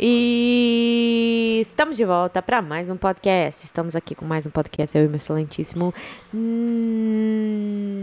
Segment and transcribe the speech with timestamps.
[0.00, 3.64] E estamos de volta para mais um podcast.
[3.64, 5.92] Estamos aqui com mais um podcast, eu e meu excelentíssimo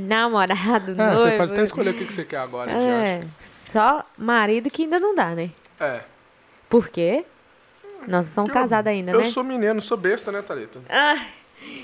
[0.05, 1.21] namorado Ah, noivo.
[1.21, 3.33] você pode até escolher o que você quer agora É, diante.
[3.43, 5.49] só marido que ainda não dá, né?
[5.79, 6.01] É.
[6.69, 7.23] Por quê?
[8.07, 9.25] Nós somos Eu- casados ainda, Eu né?
[9.27, 10.79] sou mineiro, não sou besta, né, Thalita?
[10.89, 11.25] Ah,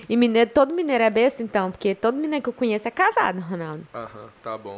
[0.10, 3.40] e mineiro, todo mineiro é besta, então, porque todo mineiro que eu conheço é casado,
[3.40, 3.88] Ronaldo.
[3.96, 4.78] Aham, tá bom.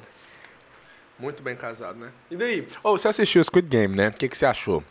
[1.17, 2.09] Muito bem casado, né?
[2.29, 2.67] E daí?
[2.83, 4.09] Ô, você assistiu o Squid Game, né?
[4.09, 4.83] O que, que você achou?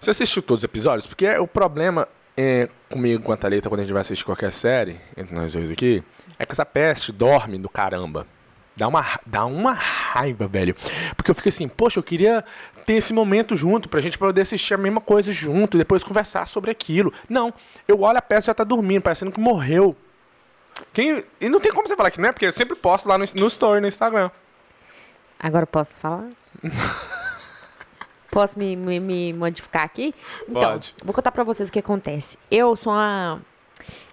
[0.00, 1.06] Você assistiu todos os episódios?
[1.06, 5.00] Porque o problema é, comigo com a Thalita, quando a gente vai assistir qualquer série,
[5.16, 6.02] entre nós dois aqui,
[6.38, 8.26] é que essa peste dorme do caramba.
[8.76, 10.76] Dá uma, dá uma raiva, velho.
[11.16, 12.44] Porque eu fico assim, poxa, eu queria
[12.86, 16.46] ter esse momento junto, pra gente poder assistir a mesma coisa junto e depois conversar
[16.46, 17.12] sobre aquilo.
[17.28, 17.52] Não,
[17.88, 19.96] eu olho a peça já tá dormindo, parecendo que morreu.
[20.92, 23.18] Quem, e não tem como você falar que não é, porque eu sempre posto lá
[23.18, 24.30] no, no story no Instagram.
[25.40, 26.28] Agora eu posso falar?
[28.38, 30.14] posso me, me, me modificar aqui?
[30.48, 30.94] Então, Pode.
[31.04, 32.38] vou contar pra vocês o que acontece.
[32.48, 33.40] Eu sou uma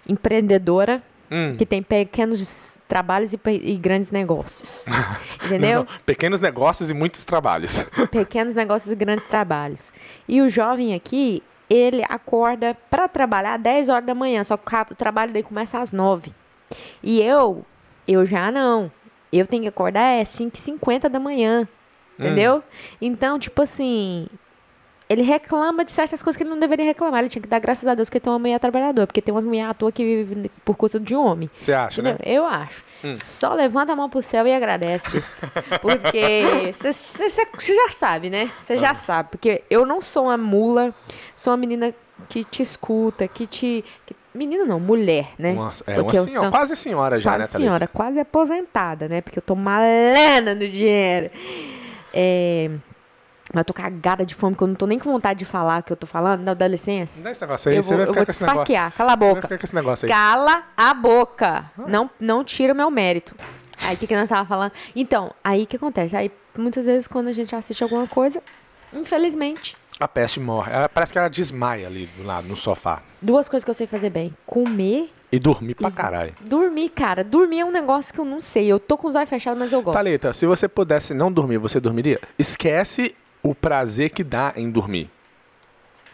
[0.08, 1.56] empreendedora Hum.
[1.56, 4.84] que tem pequenos trabalhos e, e grandes negócios.
[5.44, 5.78] Entendeu?
[5.82, 6.00] Não, não.
[6.04, 7.84] Pequenos negócios e muitos trabalhos.
[8.12, 9.92] Pequenos negócios e grandes trabalhos.
[10.28, 14.92] E o jovem aqui, ele acorda pra trabalhar às 10 horas da manhã, só que
[14.92, 16.32] o trabalho dele começa às 9.
[17.02, 17.64] E eu,
[18.06, 18.90] eu já não.
[19.32, 21.66] Eu tenho que acordar é 5h50 da manhã.
[22.18, 22.62] Entendeu?
[23.00, 24.26] Então, tipo assim,
[25.08, 27.20] ele reclama de certas coisas que ele não deveria reclamar.
[27.20, 29.44] Ele tinha que dar graças a Deus que tem uma mulher trabalhadora, porque tem umas
[29.44, 31.50] mulheres à toa que vivem por custo de homem.
[31.58, 32.18] Você acha, Entendeu?
[32.24, 32.32] né?
[32.32, 32.84] Eu acho.
[33.18, 35.52] Só levanta a mão pro céu e agradece, besta.
[35.80, 38.50] Porque você já sabe, né?
[38.56, 39.28] Você já sabe.
[39.30, 40.92] Porque eu não sou uma mula,
[41.36, 41.94] sou uma menina
[42.28, 43.84] que te escuta, que te.
[44.06, 45.52] que- menina não, mulher, né?
[45.52, 47.58] Uma, é Porque uma senhora, sou- quase senhora já, quase né, Thalita?
[47.58, 49.20] senhora, quase aposentada, né?
[49.20, 51.30] Porque eu tô malena no dinheiro.
[52.18, 52.70] É,
[53.52, 55.80] Mas eu tô cagada de fome, porque eu não tô nem com vontade de falar
[55.80, 56.40] o que eu tô falando.
[56.42, 57.18] Não, dá licença.
[57.18, 58.92] Não dá esse negócio aí, eu você vou, vai eu ficar vou com te esfaquear.
[58.94, 59.42] Cala a Você vai boca.
[59.42, 60.10] ficar com esse negócio aí.
[60.10, 61.70] Cala a boca.
[61.86, 63.34] Não, não tira o meu mérito.
[63.82, 64.72] Aí o que, que nós tava falando?
[64.96, 66.16] Então, aí o que acontece?
[66.16, 68.42] Aí muitas vezes quando a gente assiste alguma coisa,
[68.92, 70.72] infelizmente, A peste morre.
[70.72, 73.02] Ela, parece que ela desmaia ali do lado, no sofá.
[73.20, 76.32] duas coisas que eu sei fazer bem: comer, E dormir pra caralho.
[76.40, 77.24] dormir, cara.
[77.24, 78.66] Dormir é um negócio que eu não sei.
[78.66, 79.96] Eu tô com os olhos fechados, mas eu gosto.
[79.96, 82.20] Thalita, se você pudesse não dormir, você dormiria?
[82.38, 85.10] Esquece o prazer que dá em dormir.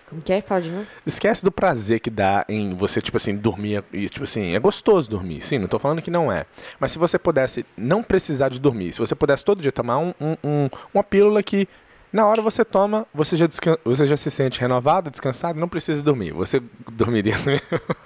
[0.08, 0.40] Como que é?
[0.42, 0.86] Fala de novo.
[1.06, 3.82] Esquece do prazer que dá em você, tipo assim, dormir.
[3.92, 5.40] E, tipo assim, é gostoso dormir.
[5.42, 6.44] Sim, não tô falando que não é.
[6.78, 10.12] Mas se você pudesse não precisar de dormir, se você pudesse todo dia tomar um,
[10.20, 11.66] um- um- uma pílula que
[12.12, 16.02] na hora você toma, você já, descan- você já se sente renovado, descansado, não precisa
[16.02, 16.32] dormir.
[16.32, 17.60] Você dormiria também?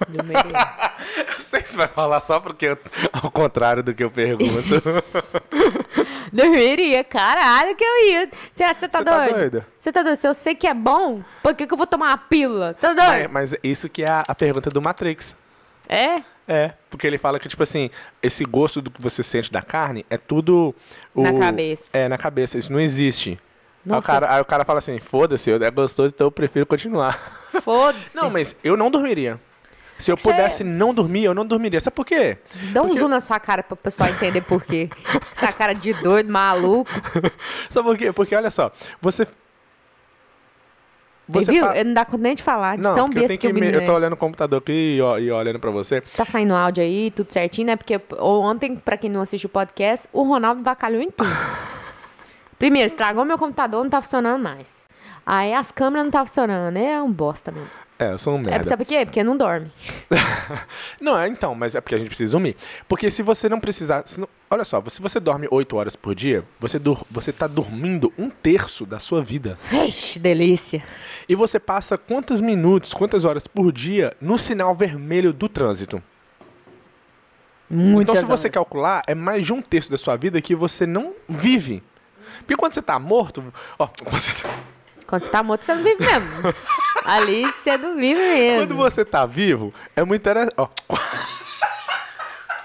[0.07, 0.87] Dormiria.
[1.35, 2.77] Eu sei que você vai falar só porque eu-
[3.13, 4.81] ao contrário do que eu pergunto.
[6.31, 8.29] Dormiria, caralho, que eu ia.
[8.53, 9.35] Você você tá Você tá doido?
[9.35, 9.65] doido?
[9.79, 10.17] Você tá doido?
[10.17, 12.73] Se eu sei que é bom, por que, que eu vou tomar uma pílula?
[12.73, 13.29] Tá doido?
[13.31, 15.35] mas, mas isso que é a, a pergunta do Matrix.
[15.87, 16.21] É?
[16.47, 17.89] É, porque ele fala que, tipo assim,
[18.21, 20.73] esse gosto do que você sente da carne é tudo.
[21.13, 21.83] o- Na cabeça.
[21.93, 22.57] É, na cabeça.
[22.57, 23.39] Isso não existe.
[23.89, 27.19] Aí o, cara, aí o cara fala assim: foda-se, é gostoso, então eu prefiro continuar.
[27.63, 28.15] Foda-se.
[28.15, 29.39] Não, mas eu não dormiria.
[29.97, 31.79] Se eu Você- pudesse não dormir, eu não dormiria.
[31.81, 32.37] Sabe por quê?
[32.71, 34.89] Dá um Porque- zoom na sua cara pro pessoal entender por quê.
[35.35, 36.91] Essa cara de doido, maluco.
[37.71, 38.11] Sabe por quê?
[38.11, 38.71] Porque olha só,
[39.01, 39.27] você.
[41.29, 41.65] Você viu?
[41.65, 43.39] fa- Eu não dá conta nem de falar, de Não, tão porque eu, besta tenho
[43.39, 43.95] que, que o me- menino eu tô é.
[43.95, 45.99] olhando o computador aqui e, ó- e olhando pra você.
[46.01, 47.75] Tá saindo áudio aí, tudo certinho, né?
[47.75, 51.27] Porque ontem, pra quem não assistiu o podcast, o Ronaldo bacalhou em tudo.
[52.59, 54.87] Primeiro, estragou meu computador, não tá funcionando mais.
[55.25, 56.75] Aí as câmeras não tá funcionando.
[56.77, 57.69] É um bosta mesmo.
[57.99, 58.63] É, eu sou um É, merda.
[58.63, 59.03] sabe por quê?
[59.05, 59.71] Porque não dorme.
[61.01, 62.55] Não, é então, mas é porque a gente precisa dormir.
[62.87, 64.03] Porque se você não precisar.
[64.07, 67.47] se não- olha só, se você dorme 8 horas por dia, você, dur, você tá
[67.47, 69.57] dormindo um terço da sua vida.
[69.63, 70.83] Vixe, delícia.
[71.27, 76.01] E você passa quantos minutos, quantas horas por dia no sinal vermelho do trânsito.
[77.69, 78.53] Muitas então, se você horas.
[78.53, 81.81] calcular, é mais de um terço da sua vida que você não vive.
[82.47, 83.43] Porque quando você tá morto.
[83.77, 84.49] Ó, quando você tá,
[85.05, 86.53] Quando você tá morto, você não vive mesmo.
[87.03, 88.59] Ali você não vive mesmo.
[88.59, 90.53] quando você tá vivo, é muito interessante.
[90.57, 90.69] Ó,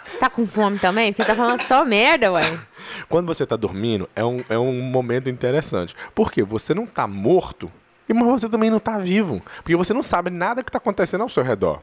[0.09, 1.13] Você tá com fome também?
[1.13, 2.59] Porque tá falando só merda, ué.
[3.09, 5.97] Quando você tá dormindo, é um, é um momento interessante.
[6.15, 7.71] Porque você não tá morto,
[8.09, 9.43] mas você também não tá vivo.
[9.57, 11.81] Porque você não sabe nada que tá acontecendo ao seu redor.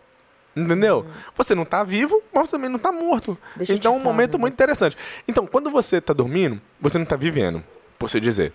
[0.55, 1.05] Entendeu?
[1.37, 3.37] Você não tá vivo, mas você também não tá morto.
[3.55, 4.97] Deixa então é um momento muito interessante.
[5.27, 7.63] Então, quando você tá dormindo, você não tá vivendo,
[7.99, 8.53] por se dizer.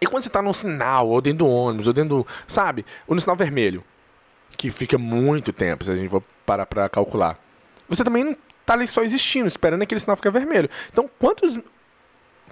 [0.00, 2.26] E quando você tá num sinal, ou dentro do ônibus, ou dentro do.
[2.46, 2.84] Sabe?
[3.06, 3.82] Ou no sinal vermelho,
[4.56, 7.38] que fica muito tempo, se a gente for parar pra calcular.
[7.88, 10.68] Você também não tá ali só existindo, esperando aquele sinal ficar vermelho.
[10.92, 11.58] Então, quantas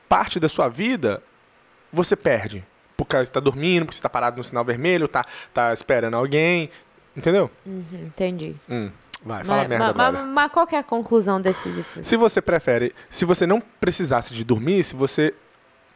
[0.09, 1.23] parte da sua vida
[1.93, 2.65] você perde
[2.97, 5.25] por causa que tá dormindo, porque você tá parado no sinal vermelho, tá,
[5.55, 6.71] tá esperando alguém.
[7.17, 7.51] Entendeu?
[7.67, 8.55] Uhum, entendi.
[8.69, 8.91] Hum,
[9.25, 12.05] vai, fala Mas, merda mas- mas- qual é a conclusão desse, desse?
[12.05, 15.35] Se você prefere, se você não precisasse de dormir, se você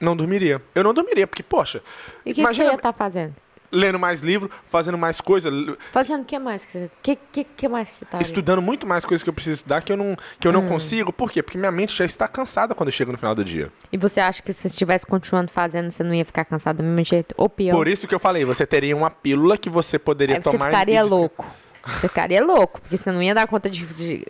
[0.01, 0.61] não dormiria.
[0.75, 1.83] Eu não dormiria, porque, poxa,
[2.25, 3.35] E o que, que você ia estar fazendo?
[3.77, 5.51] lendo mais livro, fazendo mais coisa,
[5.91, 6.91] Fazendo o que mais que você...
[7.03, 9.93] que, que, que mais você tá estudando muito mais coisas que eu preciso estudar que
[9.93, 10.55] eu não, que eu Hum.
[10.55, 11.13] não consigo.
[11.13, 11.43] Por quê?
[11.43, 13.73] Porque minha mente já está cansada quando eu chego no final do dia.
[13.91, 16.85] E você acha que se você estivesse continuando fazendo, você não ia ficar cansado do
[16.85, 17.35] mesmo jeito?
[17.37, 17.75] Ou pior?
[17.75, 20.67] Por isso que eu falei, você teria uma pílula que você poderia Aí você tomar
[20.67, 21.45] ficaria e desca- louco.
[21.85, 23.85] Você ficaria louco, porque você não ia dar conta de...
[23.87, 24.25] de...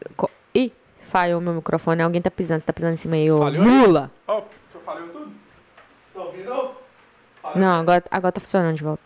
[0.54, 0.72] Ih,
[1.10, 4.10] falhou meu microfone, alguém tá pisando, você tá pisando em cima aí, ô Falhou mula.
[4.26, 4.38] Ó,
[4.74, 5.30] eu falei tudo?
[6.14, 6.70] Tá ouvindo?
[7.56, 9.02] Não, agora, agora tá funcionando de volta.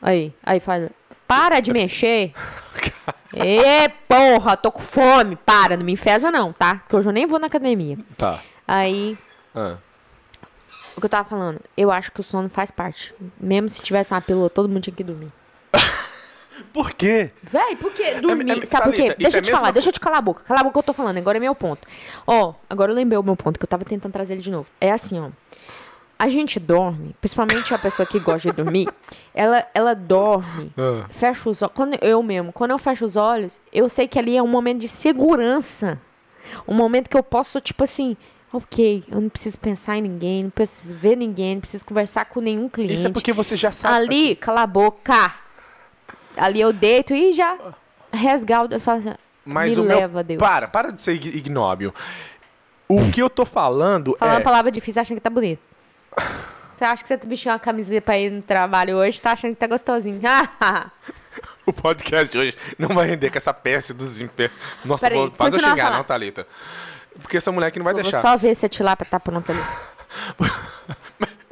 [0.00, 0.88] Aí, aí faz.
[1.26, 2.32] Para de mexer.
[3.34, 5.36] Ê, porra, tô com fome.
[5.36, 6.76] Para, não me enfesa não, tá?
[6.76, 7.98] Porque hoje eu nem vou na academia.
[8.16, 8.40] Tá.
[8.66, 9.18] Aí,
[9.54, 9.76] Ah.
[10.96, 13.14] o que eu tava falando, eu acho que o sono faz parte.
[13.40, 15.32] Mesmo se tivesse uma pílula, todo mundo tinha que dormir.
[16.72, 17.30] Por quê?
[17.42, 18.14] Véi, por quê?
[18.20, 18.62] Dormir.
[18.62, 19.14] é- Sabe por quê?
[19.18, 20.42] Deixa eu é te falar, deixa eu te calar a boca.
[20.44, 21.86] Cala a boca que eu tô falando, agora é meu ponto.
[22.26, 24.66] Ó, agora eu lembrei o meu ponto, que eu tava tentando trazer ele de novo.
[24.80, 25.28] É assim, ó.
[26.18, 28.88] A gente dorme, principalmente a pessoa que gosta de dormir,
[29.32, 31.06] ela, ela dorme, Ah.
[31.10, 31.72] fecha os olhos.
[31.74, 34.80] Quando eu mesmo, quando eu fecho os olhos, eu sei que ali é um momento
[34.80, 35.98] de segurança.
[36.66, 38.16] Um momento que eu posso, tipo assim,
[38.52, 42.40] ok, eu não preciso pensar em ninguém, não preciso ver ninguém, não preciso conversar com
[42.40, 42.94] nenhum cliente.
[42.94, 43.94] Isso é porque você já sabe.
[43.94, 45.34] Ali, cala a boca.
[46.38, 47.56] Ali eu deito e já
[48.12, 48.74] resgaldo.
[48.74, 49.14] Eu falo assim,
[49.44, 49.96] Mas me o meu.
[49.98, 50.38] leva, Deus.
[50.38, 51.94] Para, para de ser ig- ignóbil.
[52.88, 54.38] O que eu tô falando Falando é.
[54.38, 55.60] uma palavra difícil, achando que tá bonito.
[56.78, 59.56] Você acha que você vestiu uma camiseta pra ir no trabalho hoje, tá achando que
[59.58, 60.20] tá gostosinho.
[61.66, 64.50] O podcast de hoje não vai render com essa peste do Zimper.
[64.84, 66.46] Nossa, Peraí, vou, faz eu xingar, não, Thalita.
[67.20, 68.22] Porque essa mulher aqui não vai eu vou deixar.
[68.22, 69.60] só ver se a tilápia tá pronta ali.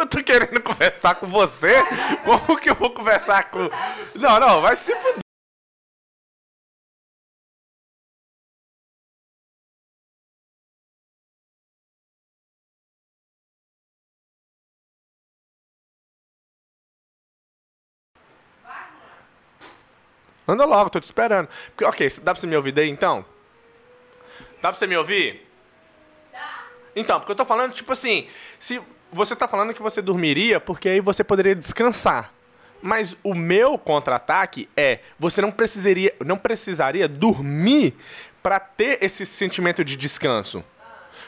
[0.06, 1.74] Eu tô querendo conversar com você?
[2.24, 3.68] Como que eu vou conversar com.
[4.20, 5.18] Não, não, vai se fuder.
[20.46, 21.48] Anda logo, tô te esperando.
[21.70, 23.24] Porque, ok, dá pra você me ouvir daí então?
[24.62, 25.44] Dá pra você me ouvir?
[26.94, 28.30] Então, porque eu tô falando, tipo assim,
[28.60, 28.80] se
[29.12, 32.32] você tá falando que você dormiria, porque aí você poderia descansar.
[32.82, 37.94] Mas o meu contra-ataque é, você não precisaria, não precisaria dormir
[38.42, 40.62] para ter esse sentimento de descanso.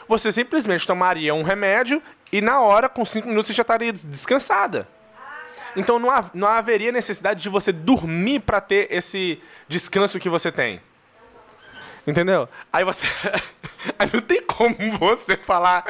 [0.07, 4.03] Você simplesmente tomaria um remédio e na hora, com cinco minutos, você já estaria des-
[4.05, 4.87] descansada.
[5.75, 10.51] Então não, ha- não haveria necessidade de você dormir para ter esse descanso que você
[10.51, 10.81] tem.
[12.09, 12.47] Entendeu?
[12.71, 13.05] Aí você.
[13.99, 15.83] Aí não tem como você falar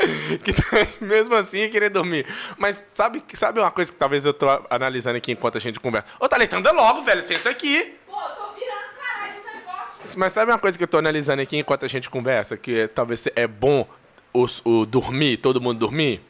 [0.44, 0.64] que tá-
[1.02, 2.26] mesmo assim querer dormir.
[2.58, 6.08] Mas sabe, sabe uma coisa que talvez eu tô analisando aqui enquanto a gente conversa?
[6.20, 7.96] Ô, Thalita, anda logo, velho, senta aqui.
[8.06, 10.20] Pô, tô virando caralho negócio.
[10.20, 12.58] Mas sabe uma coisa que eu tô analisando aqui enquanto a gente conversa?
[12.58, 13.88] Que é- talvez é bom
[14.34, 16.22] os- o, dormir, todo mundo dormir?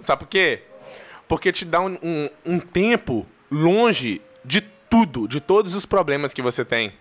[0.00, 0.62] Sabe por quê?
[1.28, 6.42] Porque te dá um, um- um tempo longe de tudo, de todos os problemas que
[6.42, 6.92] você tem.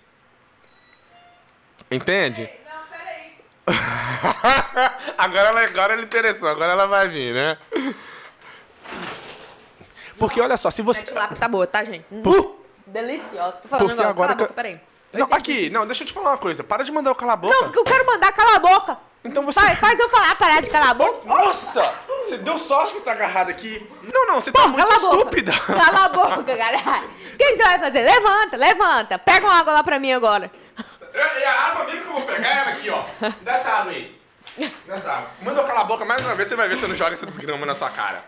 [1.92, 2.50] Entende?
[2.66, 3.34] Não, peraí.
[5.18, 7.58] agora, ela, agora ela interessou, agora ela vai vir, né?
[10.18, 11.02] Porque olha só, se A você.
[11.04, 12.04] tilápia tá boa, tá, gente?
[12.24, 13.54] Por- Deliciosa.
[13.62, 14.80] Tô falando um Porque negócio, agora cala a eu- boca, peraí.
[15.12, 16.64] Não, aqui, não, deixa eu te falar uma coisa.
[16.64, 17.54] Para de mandar eu calar a boca.
[17.56, 18.98] Não, porque eu quero mandar calar a boca.
[19.24, 19.60] Então você.
[19.60, 21.22] Faz, faz eu falar, parar de calar a boca.
[21.28, 21.94] Nossa!
[22.26, 23.90] Você deu sorte que tá agarrado aqui.
[24.14, 25.16] Não, não, você tá Pô, muito a boca.
[25.18, 25.52] estúpida.
[25.60, 27.08] Cala a boca, caralho.
[27.34, 28.02] O que, que você vai fazer?
[28.02, 29.18] Levanta, levanta.
[29.20, 30.52] Pega uma água lá pra mim agora.
[31.22, 33.04] É a água mesmo que eu vou pegar ela aqui, ó.
[33.42, 34.20] Dá essa água aí.
[34.88, 35.30] Dá essa água.
[35.42, 37.14] Manda eu calar a boca mais uma vez, você vai ver se eu não joga
[37.14, 38.24] essa desgrama na sua cara.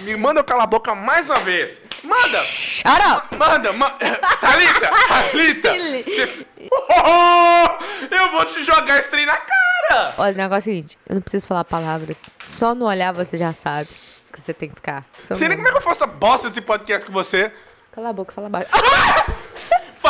[0.00, 1.78] Me manda eu calar a boca mais uma vez.
[2.04, 2.40] Manda!
[2.40, 3.36] Up.
[3.36, 3.90] Manda, ma...
[4.40, 4.90] Thalita!
[5.08, 5.70] Thalita!
[6.04, 10.14] Cê- Oh, eu vou te jogar esse trem na cara!
[10.18, 12.28] Olha, o negócio é o seguinte, eu não preciso falar palavras.
[12.44, 13.88] Só no olhar você já sabe
[14.32, 15.04] que você tem que ficar.
[15.16, 17.50] Só Sei nem como é que eu faço essa bosta desse podcast com você.
[17.90, 18.68] Cala a boca, fala baixo.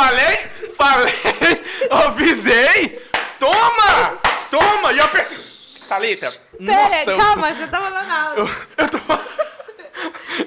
[0.01, 0.37] Falei?
[0.75, 1.13] Falei?
[1.91, 3.07] Avisei?
[3.39, 4.17] Toma!
[4.49, 4.91] Toma!
[4.93, 5.37] E eu apertei.
[5.87, 8.39] Thalita, nossa, Pera, eu- calma, você tá falando alto.
[8.39, 8.97] Eu, eu tô.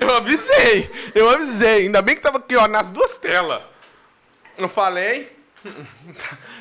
[0.00, 1.82] Eu avisei, eu avisei.
[1.82, 3.62] Ainda bem que tava aqui, ó, nas duas telas.
[4.56, 5.36] Eu falei.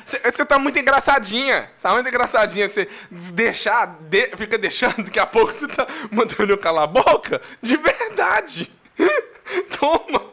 [0.06, 1.70] Você tá muito engraçadinha.
[1.76, 2.68] Você tá muito engraçadinha.
[2.68, 7.40] Você deixar, de- fica deixando, daqui a pouco você tá mandando eu calar a boca?
[7.60, 8.70] De verdade.
[9.80, 10.30] Toma.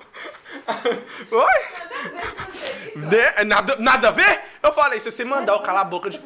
[1.32, 2.96] Oi?
[2.96, 4.42] De- nada, nada a ver?
[4.62, 6.20] Eu falei, se você mandar eu calar a boca de.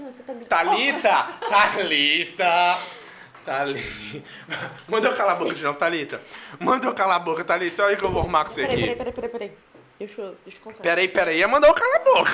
[0.49, 1.27] Thalita!
[1.49, 2.79] Thalita!
[3.45, 4.23] Thalita.
[4.87, 6.19] Manda eu calar a boca de novo, Thalita.
[6.59, 7.83] Manda eu calar a boca, Thalita.
[7.83, 8.97] Olha que eu vou arrumar com você Peraí, peraí, aqui.
[8.97, 9.51] peraí, peraí, peraí.
[9.99, 10.83] Deixa eu, deixa eu concentrar.
[10.95, 11.41] Peraí, peraí.
[11.41, 12.31] Ela mandou eu calar a boca.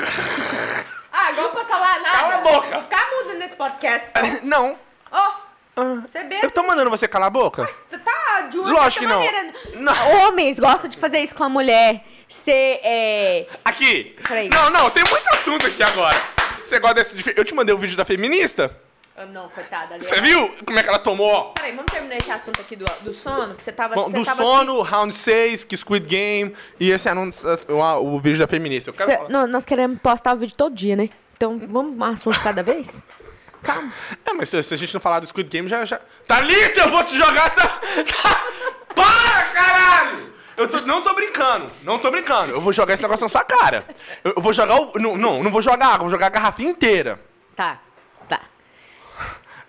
[1.12, 2.18] Ah, agora eu posso falar nada?
[2.18, 2.68] Cala a boca.
[2.70, 4.10] Vou ficar muda nesse podcast.
[4.44, 4.78] Não.
[5.12, 5.32] Ó,
[5.76, 6.46] Ah, você besta.
[6.46, 7.70] Eu tô mandando você calar a boca?
[7.90, 9.20] Você tá de uma Lógico que não.
[9.20, 9.54] maneira.
[9.76, 10.28] Não.
[10.28, 12.04] Homens gostam de fazer isso com a mulher.
[12.28, 13.48] Ser, é...
[13.64, 14.16] Aqui.
[14.28, 14.50] Peraí.
[14.50, 14.90] Não, não.
[14.90, 16.18] Tem muito assunto aqui agora.
[16.66, 17.16] Você gosta desse...
[17.16, 18.76] de fe- Eu te mandei o vídeo da feminista.
[19.18, 19.96] Ah, não, coitada.
[19.96, 20.04] ali.
[20.04, 21.54] Você viu como é que ela tomou?
[21.54, 23.94] Peraí, vamos terminar esse assunto aqui do, do sono, que você tava...
[23.96, 28.20] Bom, você do tava sono, Round 6, que Squid Game e esse anúncio, o, o
[28.20, 28.90] vídeo da feminista.
[28.90, 29.30] Eu quero Cê- falar.
[29.30, 31.10] não, nós queremos postar o vídeo todo dia, né?
[31.36, 33.06] Então, vamos um assunto cada vez?
[33.64, 33.94] Calma.
[34.26, 35.86] É, mas se, se a gente não falar do Squid Game, já.
[35.86, 36.00] já...
[36.28, 37.68] Thalita, eu vou te jogar essa.
[37.68, 38.46] Tá-
[38.96, 40.34] Para, caralho!
[40.58, 42.52] Eu tô- não tô brincando, não tô brincando.
[42.52, 43.86] Eu vou jogar esse negócio na sua cara.
[44.24, 44.92] Eu, eu vou jogar o.
[45.00, 47.20] Não, não, não vou jogar água, vou jogar a garrafinha inteira.
[47.56, 47.80] Tá,
[48.28, 48.42] tá.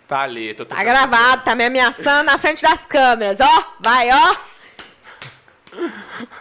[0.08, 0.74] Thalita, eu tô.
[0.74, 3.64] Tá gravado, tá me ameaçando na frente das câmeras, ó.
[3.80, 4.36] Vai, ó.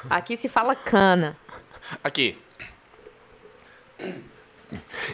[0.10, 1.38] Aqui se fala cana.
[2.04, 2.38] Aqui.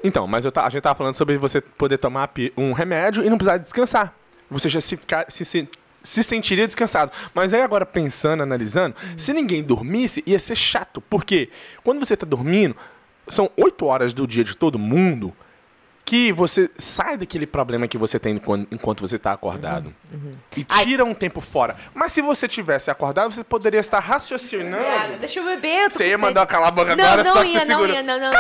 [0.04, 3.58] Então, mas a gente tava falando sobre você poder tomar um remédio e não precisar
[3.58, 4.14] descansar.
[4.50, 5.70] Você já se, ficar, se, se,
[6.04, 7.12] se sentiria descansado.
[7.34, 11.02] Mas aí agora, pensando, analisando, se ninguém dormisse, ia ser chato.
[11.02, 11.50] Porque
[11.84, 12.76] quando você tá dormindo,
[13.28, 15.34] são oito horas do dia de todo mundo
[16.06, 19.94] que você sai daquele problema que você tem enquanto, você está acordado.
[20.56, 20.86] E Ai.
[20.86, 21.76] tira um tempo fora.
[21.94, 25.18] Mas se você tivesse acordado, você poderia estar raciocinando.
[25.20, 25.84] Deixa eu beber.
[25.84, 27.82] eu tô Você ia mandar calar a boca Não, agora, não só ia, você não
[27.82, 27.94] segura.
[27.94, 28.32] ia, não, não.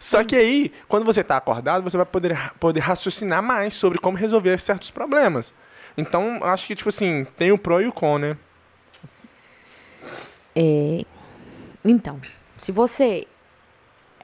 [0.00, 4.16] Só que aí, quando você está acordado, você vai poder, poder raciocinar mais sobre como
[4.16, 5.52] resolver certos problemas.
[5.94, 8.36] Então, acho que, tipo assim, tem o pro e o con, né?
[10.56, 11.04] É,
[11.84, 12.18] então,
[12.56, 13.26] se você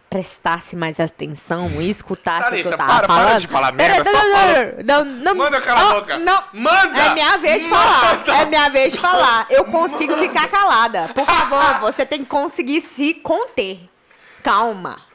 [0.09, 3.27] prestasse mais atenção e escutasse o que eu tava para, falando...
[3.27, 4.75] para de falar merda, não, fala.
[4.83, 6.19] não, não, Manda eu calar a boca.
[6.19, 6.99] Não, Manda!
[6.99, 8.17] É minha vez de falar.
[8.17, 8.33] Manda!
[8.33, 9.47] É minha vez de falar.
[9.51, 11.11] Eu consigo ficar calada.
[11.13, 13.81] Por favor, você tem que conseguir se conter.
[14.43, 15.06] Calma.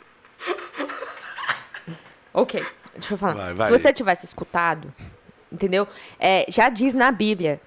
[2.34, 3.34] Ok, deixa eu falar.
[3.34, 3.66] Vai, vai.
[3.72, 4.94] Se você tivesse escutado,
[5.52, 5.88] entendeu?
[6.20, 7.60] É, já diz na Bíblia.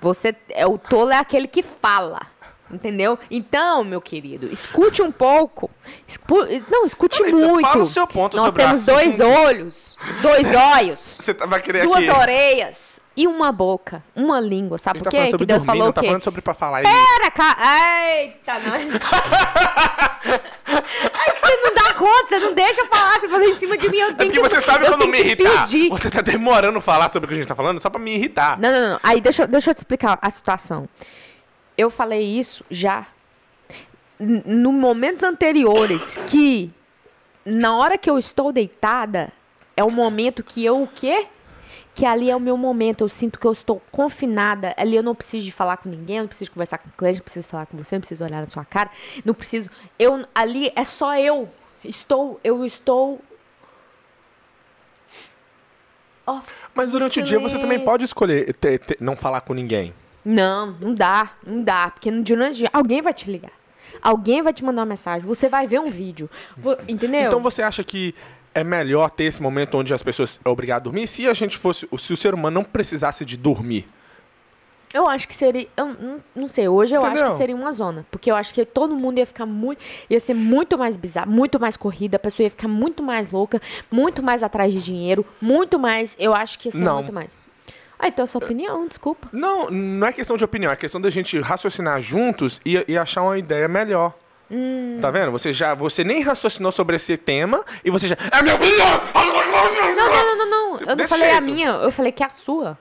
[0.00, 2.20] Você é o tolo é aquele que fala.
[2.70, 3.18] Entendeu?
[3.30, 5.70] Então, meu querido, escute um pouco.
[6.08, 7.68] Escu- não, escute Thalita, muito.
[7.68, 11.18] fala o seu ponto Nós sobre temos dois olhos, dois olhos,
[11.84, 12.10] duas aqui.
[12.10, 14.76] orelhas e uma boca, uma língua.
[14.78, 15.36] Sabe por tá quê?
[15.36, 16.06] Que Deus dormir, falou não o tá quê?
[16.08, 16.82] falando sobre pra falar.
[16.82, 17.56] Pera, ca...
[18.18, 18.92] Eita, nós.
[21.12, 23.76] Ai, que você não dá conta, você não deixa eu falar, você falou em cima
[23.76, 25.60] de mim, eu É tenho porque que você sabe eu quando me irritar.
[25.64, 25.88] pedir.
[25.90, 28.58] Você tá demorando falar sobre o que a gente tá falando só pra me irritar.
[28.58, 29.00] Não, não, não.
[29.02, 30.88] Aí deixa, eu- deixa eu te explicar a situação.
[31.76, 33.06] Eu falei isso já
[34.18, 36.70] no momentos anteriores que
[37.44, 39.32] na hora que eu estou deitada
[39.76, 41.26] é o momento que eu o quê?
[41.94, 44.74] Que ali é o meu momento, eu sinto que eu estou confinada.
[44.76, 47.18] Ali eu não preciso de falar com ninguém, eu não preciso conversar com o cliente,
[47.18, 48.90] não preciso falar com você, não preciso olhar na sua cara,
[49.24, 49.70] não preciso.
[49.98, 51.48] Eu ali é só eu.
[51.84, 53.20] Estou, eu estou
[56.26, 56.40] Ó,
[56.74, 59.92] Mas durante o dia você também pode escolher ter- ter- não falar com ninguém.
[60.24, 61.90] Não, não dá, não dá.
[61.90, 63.52] Porque durante o dia, alguém vai te ligar.
[64.00, 65.26] Alguém vai te mandar uma mensagem.
[65.26, 66.30] Você vai ver um vídeo.
[66.88, 67.26] Entendeu?
[67.26, 68.14] Então você acha que
[68.54, 71.06] é melhor ter esse momento onde as pessoas é obrigado a dormir?
[71.06, 73.88] Se a gente fosse, se o ser humano não precisasse de dormir,
[74.92, 75.66] Eu acho que seria.
[75.76, 77.32] Eu não, sei, hoje eu acho Entendeu?
[77.32, 78.06] que seria uma zona.
[78.12, 79.82] Porque eu acho que todo mundo ia ficar muito.
[80.08, 83.60] ia ser muito mais bizarro, muito mais corrida, a pessoa ia ficar muito mais louca,
[83.90, 86.14] muito mais atrás de dinheiro, muito mais.
[86.16, 86.98] Eu acho que ia ser Não.
[86.98, 87.36] muito mais.
[87.98, 89.28] Ah, então é sua opinião, desculpa.
[89.32, 93.22] não, não é questão de opinião, é questão da gente raciocinar juntos e, e achar
[93.22, 94.12] uma ideia melhor.
[94.50, 94.98] Hum.
[95.00, 95.30] Tá vendo?
[95.32, 98.16] Você já, você nem raciocinou sobre esse tema e você já.
[98.30, 99.00] É minha opinião!
[99.14, 100.80] Não, não, não, não, não.
[100.80, 101.50] Eu não falei a jeito.
[101.50, 102.78] minha, eu falei que é a sua.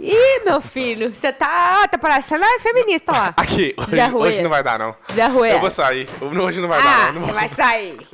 [0.00, 1.86] Ih, meu filho, você tá.
[1.88, 3.34] Tá parecendo feminista lá.
[3.36, 4.94] Aqui, hoje, hoje não vai dar, não.
[5.12, 5.56] Zé Ruela.
[5.56, 6.08] Eu vou sair.
[6.20, 7.20] Hoje não vai Ah, dar, não.
[7.22, 7.98] você vai sair.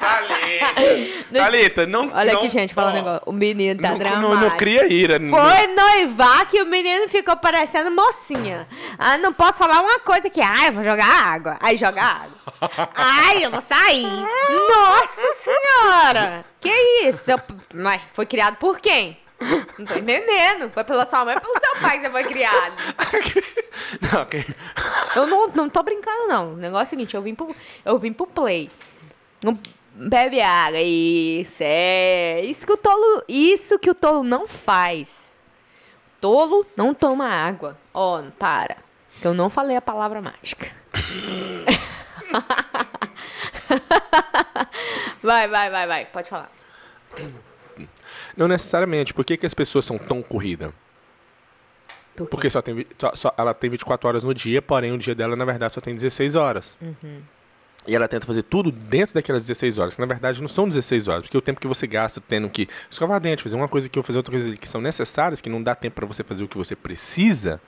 [0.00, 2.10] Thalita, Thalita, não.
[2.12, 3.22] Olha não, aqui, gente, falando ó, um negócio.
[3.26, 4.28] O menino tá não, dramático.
[4.34, 5.18] não, não cria ira.
[5.18, 8.66] não- Foi noivar que o menino ficou parecendo mocinha.
[8.98, 10.40] Ah, não posso falar uma coisa aqui.
[10.40, 11.56] Ah, eu vou jogar água.
[11.60, 12.34] Aí joga água.
[12.94, 14.06] Ai, eu vou sair.
[14.06, 16.44] Nossa senhora!
[16.60, 16.70] Que
[17.06, 17.30] isso?
[17.30, 17.40] Eu-
[17.74, 19.18] Mas foi criado por quem?
[19.78, 20.70] Não tô entendendo.
[20.70, 22.74] Foi pela sua mãe ou pelo seu pai que você foi criado?
[24.00, 24.44] Não, ok.
[25.14, 26.54] Eu não, não tô brincando, não.
[26.54, 28.70] O negócio é o seguinte, eu vim pro, eu vim pro play.
[29.42, 29.58] Não
[29.94, 30.80] bebe água.
[30.80, 32.40] Isso, é.
[32.42, 33.22] Isso que o tolo.
[33.28, 35.40] Isso que o tolo não faz.
[36.20, 37.76] Tolo não toma água.
[37.92, 38.76] Ó, para.
[39.20, 40.70] Que eu não falei a palavra mágica.
[45.22, 46.06] vai, vai, vai, vai.
[46.06, 46.50] Pode falar.
[48.36, 49.12] Não necessariamente.
[49.14, 50.72] Por que, que as pessoas são tão corridas?
[52.16, 52.26] Por?
[52.28, 55.34] Porque só tem, só- só- ela tem 24 horas no dia, porém o dia dela,
[55.34, 56.76] na verdade, só tem 16 horas.
[57.86, 61.06] E ela tenta fazer tudo dentro daquelas 16 horas, que na verdade não são 16
[61.06, 63.98] horas, porque o tempo que você gasta tendo que escovar dente, fazer uma coisa aqui
[63.98, 66.48] ou fazer outra coisa que são necessárias, que não dá tempo para você fazer o
[66.48, 67.60] que você precisa,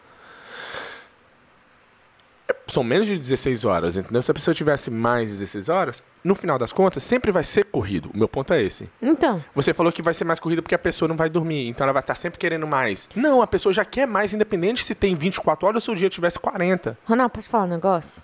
[2.66, 4.20] são menos de 16 horas, entendeu?
[4.22, 7.64] Se a pessoa tivesse mais de 16 horas, no final das contas, sempre vai ser
[7.66, 8.10] corrido.
[8.14, 8.88] O meu ponto é esse.
[9.00, 11.84] Então, Você falou que vai ser mais corrida porque a pessoa não vai dormir, então
[11.84, 13.08] ela vai estar sempre querendo mais.
[13.14, 16.10] Não, a pessoa já quer mais, independente se tem 24 horas ou se o dia
[16.10, 16.98] tivesse 40.
[17.04, 18.22] Ronaldo, posso falar um negócio?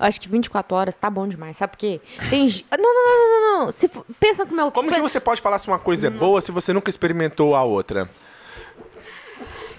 [0.00, 2.00] Eu acho que 24 horas tá bom demais, sabe por quê?
[2.30, 2.46] Tem.
[2.46, 3.72] Não, não, não, não, não, não.
[3.72, 4.72] Se Pensa com o meu.
[4.72, 7.62] Como que você pode falar se uma coisa é boa se você nunca experimentou a
[7.62, 8.08] outra?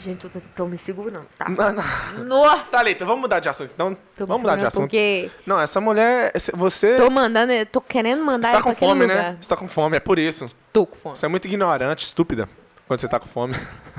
[0.04, 1.48] Gente, eu tô, tô me segurando, tá?
[1.48, 2.26] Não, não.
[2.26, 2.70] Nossa!
[2.72, 3.98] Thalita, vamos mudar de assunto então?
[4.18, 4.82] Tô Vamos mudar de assunto.
[4.82, 9.16] Porque Não, essa mulher, você, tô mandando, tô querendo mandar você tá com fome, lugar.
[9.16, 9.38] né?
[9.40, 10.52] Você tá com fome, é por isso.
[10.74, 11.16] Tô com fome.
[11.16, 12.50] Você é muito ignorante, estúpida,
[12.86, 13.56] quando você tá com fome.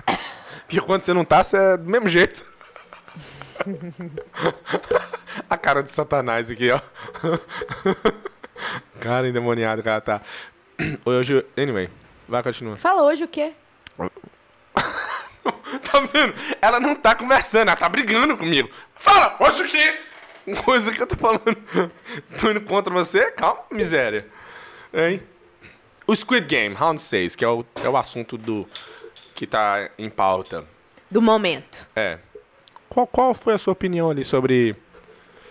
[0.68, 2.44] Porque quando você não tá, você é do mesmo jeito.
[5.49, 6.80] A cara de satanás aqui, ó.
[9.00, 10.20] Cara endemoniado que ela tá.
[11.02, 11.88] Hoje, anyway,
[12.28, 12.76] vai continuar.
[12.76, 13.54] Fala hoje o quê?
[15.94, 16.34] Tá vendo?
[16.60, 18.68] Ela não tá conversando, ela tá brigando comigo.
[18.96, 20.00] Fala, hoje o quê?
[20.64, 21.56] Coisa que eu tô falando.
[22.40, 23.30] Tô indo contra você?
[23.30, 24.26] Calma, miséria.
[24.92, 25.22] Hein?
[26.04, 28.68] O Squid Game, Round 6, que é o, é o assunto do
[29.36, 30.64] que tá em pauta.
[31.08, 31.86] Do momento.
[31.94, 32.18] É.
[32.88, 34.72] Qual, qual foi a sua opinião ali sobre...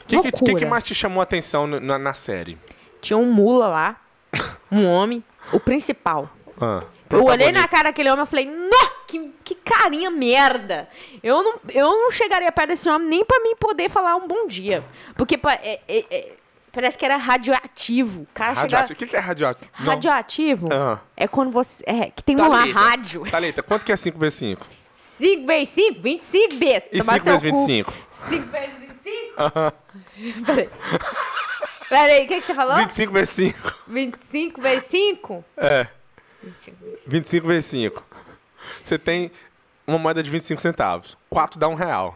[0.03, 2.57] O que, que, que, mais te chamou a atenção na, na série?
[3.01, 4.01] Tinha um mula lá,
[4.69, 5.23] um homem,
[5.53, 6.29] o principal.
[6.59, 10.89] Ah, Eu olhei na cara daquele homem e falei, nó, que, que carinha merda.
[11.21, 14.47] Eu não, eu não chegaria perto desse homem nem pra mim poder falar um bom
[14.47, 14.83] dia.
[15.15, 16.31] Porque pa- é- é- é-
[16.71, 18.21] parece que era radioativo.
[18.23, 18.81] O cara chegava...
[18.83, 18.93] Radioativo.
[18.93, 19.69] O que, que é radioativo?
[19.73, 20.99] Radioativo Ah.
[21.15, 21.83] é quando você...
[21.85, 23.23] É, que tem uma Thalita, rádio.
[23.29, 24.65] Thalita, quanto que é 5 vezes 5?
[24.93, 26.89] 5 vezes 5, 25 besta.
[26.91, 27.65] E Tomar 5 seu vezes cu.
[27.67, 27.93] 25?
[28.11, 29.33] 5 vezes 25?
[29.37, 29.73] Aham.
[30.45, 30.69] Peraí.
[31.89, 32.77] Peraí, o que, que você falou?
[32.77, 33.73] 25 vezes 5.
[33.87, 35.45] 25 vezes 5?
[35.57, 35.87] É.
[37.07, 38.03] 25 vezes 5.
[38.83, 39.31] Você tem
[39.85, 41.17] uma moeda de 25 centavos.
[41.29, 42.15] 4 dá um real.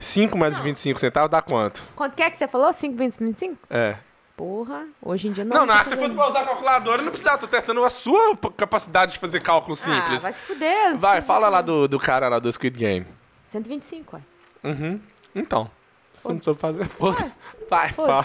[0.00, 1.82] 5 mais de 25 centavos dá quanto?
[1.96, 2.72] Quanto que é que você falou?
[2.72, 3.56] 5 vezes 25?
[3.70, 3.96] É.
[4.36, 5.58] Porra, hoje em dia não.
[5.58, 7.38] Não, não, se fosse pra usar calculadora, não precisava.
[7.38, 10.22] Tô testando a sua capacidade de fazer cálculo Ah, simples.
[10.22, 10.96] vai se fuder.
[10.96, 11.26] vai, 125.
[11.26, 13.06] fala lá do, do cara lá do Squid Game.
[13.46, 14.22] 125, ué.
[14.64, 15.00] Uhum.
[15.34, 15.70] Então.
[16.14, 17.30] Se não soube fazer, foda.
[17.70, 18.24] Vai, fala.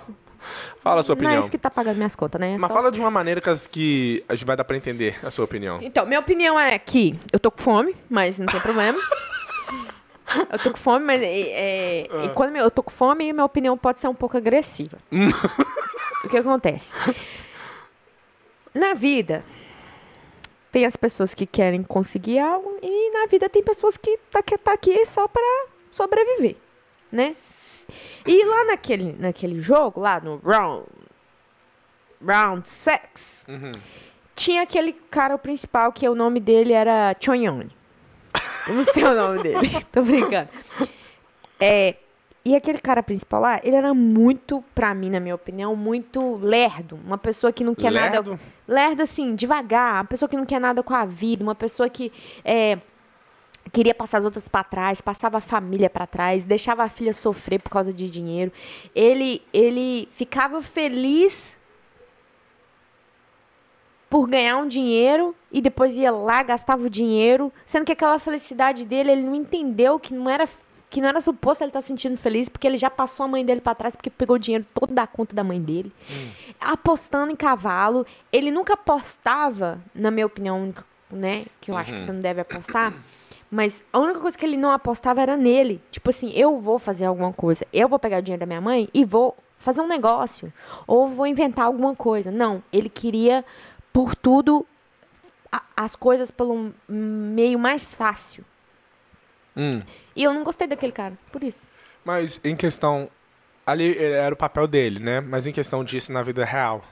[0.81, 1.41] Fala a sua Não é opinião.
[1.41, 2.49] isso que tá pagando minhas contas, né?
[2.55, 4.75] É Mas só- fala de uma maneira que, as- que a gente vai dar pra
[4.77, 5.79] entender a sua opinião.
[5.81, 8.99] Então, minha opinião é que eu tô com fome, mas não tem problema.
[10.51, 12.25] Eu tô com fome, mas é, é, Ah.
[12.25, 14.99] e quando eu tô com fome, minha opinião pode ser um pouco agressiva.
[16.23, 16.93] o que acontece?
[18.71, 19.43] Na vida,
[20.71, 24.55] tem as pessoas que querem conseguir algo e na vida tem pessoas que tá, que
[24.55, 26.55] tá aqui só para sobreviver,
[27.11, 27.35] né?
[28.25, 30.85] E lá naquele, naquele jogo, lá no round,
[32.25, 33.71] round 6, Uhum.
[34.35, 37.71] tinha aquele cara o principal que o nome dele era Chonyone.
[38.67, 39.69] Eu não sei o nome dele.
[39.91, 40.49] Tô brincando.
[41.59, 41.95] É,
[42.45, 46.97] e aquele cara principal lá, ele era muito, pra mim, na minha opinião, muito lerdo.
[47.05, 48.19] Uma pessoa que não quer nada.
[48.21, 48.39] Lerdo?
[48.67, 49.95] Lerdo, assim, devagar.
[49.95, 51.43] Uma pessoa que não quer nada com a vida.
[51.43, 52.11] Uma pessoa que
[52.45, 52.77] é,
[53.71, 57.59] queria passar as outras pra trás, passava a família pra trás, deixava a filha sofrer
[57.59, 58.51] por causa de dinheiro.
[58.95, 61.57] Ele, ele ficava feliz
[64.09, 68.85] por ganhar um dinheiro e depois ia lá, gastava o dinheiro, sendo que aquela felicidade
[68.85, 70.47] dele, ele não entendeu que não era
[70.89, 73.61] que não era suposto ele estar sentindo feliz, porque ele já passou a mãe dele
[73.61, 75.93] pra trás, porque pegou o dinheiro todo da conta da mãe dele.
[76.59, 80.73] Apostando em cavalo, ele nunca apostava, na minha opinião,
[81.11, 82.91] né, que eu acho que você não deve apostar,
[83.51, 85.81] mas a única coisa que ele não apostava era nele.
[85.91, 88.87] Tipo assim, eu vou fazer alguma coisa, eu vou pegar o dinheiro da minha mãe
[88.93, 90.53] e vou fazer um negócio,
[90.87, 92.31] ou vou inventar alguma coisa.
[92.31, 93.43] Não, ele queria
[93.91, 94.65] por tudo
[95.51, 98.45] a- as coisas pelo meio mais fácil.
[99.57, 99.81] Hum.
[100.15, 101.67] E eu não gostei daquele cara, por isso.
[102.05, 103.09] Mas em questão.
[103.65, 105.19] Ali eh, era o papel dele, né?
[105.21, 106.83] Mas em questão disso na vida real.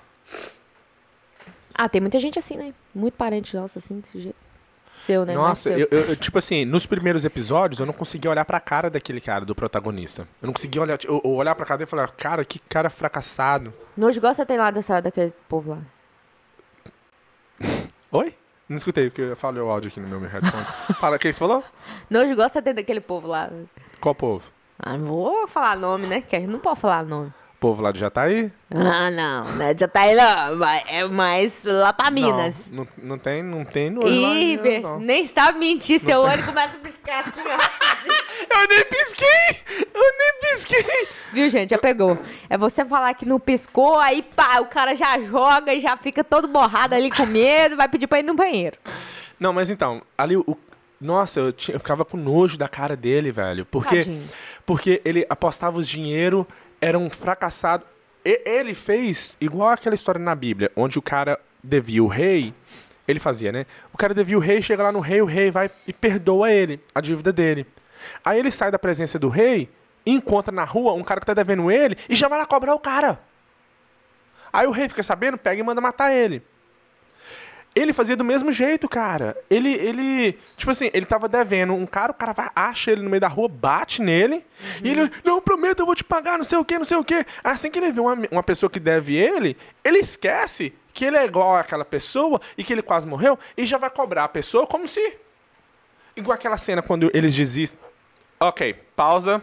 [1.74, 2.74] Ah, tem muita gente assim, né?
[2.93, 4.47] Muito parente nosso assim, desse jeito.
[4.98, 5.36] Seu, né?
[5.36, 8.90] Mais Nossa, eu, eu- tipo assim, nos primeiros episódios eu não conseguia olhar pra cara
[8.90, 10.28] daquele cara, do protagonista.
[10.42, 12.90] Eu não conseguia olhar, eu, eu olhar pra cara dele e falar, cara, que cara
[12.90, 13.72] fracassado.
[13.96, 15.80] Nojo gosta tem lá dessa, daquele povo lá.
[18.12, 18.34] Oi?
[18.68, 20.66] Não escutei, porque eu falei o áudio aqui no meu headphone.
[21.00, 21.64] Fala, o que você falou?
[22.10, 23.50] Nojo gosta tem daquele povo lá.
[24.02, 24.44] Qual povo?
[24.80, 26.22] Ah, não vou falar nome, né?
[26.22, 27.32] Que a gente não pode falar nome.
[27.60, 28.52] Povo lá de Jataí?
[28.70, 29.74] Ah, não, né?
[29.78, 32.70] Já tá aí lá, mas é mais lá pra Minas.
[32.72, 35.00] Não, não, não tem, não tem no olho lá Ih, não.
[35.00, 37.58] nem sabe mentir, seu olho começa a piscar assim, ó.
[38.50, 39.86] Eu nem pisquei!
[39.93, 41.08] Eu nem pisquei!
[41.34, 41.72] Viu, gente?
[41.72, 42.17] Já pegou.
[42.50, 46.24] É você falar que não piscou, aí pá, o cara já joga e já fica
[46.24, 48.78] todo borrado ali com medo, vai pedir pra ir no banheiro.
[49.39, 50.58] Não, mas então, ali o.
[51.00, 53.65] Nossa, eu, tinha- eu ficava com nojo da cara dele, velho.
[53.65, 54.28] Porque, Tadinho.
[54.65, 56.48] porque ele apostava os dinheiro,
[56.82, 57.86] era um fracassado.
[58.26, 62.54] E- ele fez igual aquela história na Bíblia, onde o cara devia o rei.
[63.08, 63.66] Ele fazia, né?
[63.94, 66.82] O cara devia o rei, chega lá no rei, o rei vai e perdoa ele,
[66.94, 67.66] a dívida dele.
[68.24, 69.70] Aí ele sai da presença do rei,
[70.06, 72.80] encontra na rua um cara que tá devendo ele e já vai lá cobrar o
[72.80, 73.20] cara.
[74.52, 76.42] Aí o rei fica sabendo, pega e manda matar ele.
[77.78, 79.38] Ele fazia do mesmo jeito, cara.
[79.50, 83.10] Ele, ele, tipo assim, ele tava devendo um cara, o cara vai, acha ele no
[83.10, 84.44] meio da rua, bate nele,
[84.84, 87.04] e ele, não, prometo, eu vou te pagar, não sei o que, não sei o
[87.04, 87.24] que.
[87.44, 91.26] Assim que ele vê uma, uma pessoa que deve ele, ele esquece que ele é
[91.26, 94.88] igual àquela pessoa e que ele quase morreu, e já vai cobrar a pessoa como
[94.88, 95.13] se.
[96.16, 97.80] Igual aquela cena quando eles desistem.
[98.40, 99.40] Ok, pausa.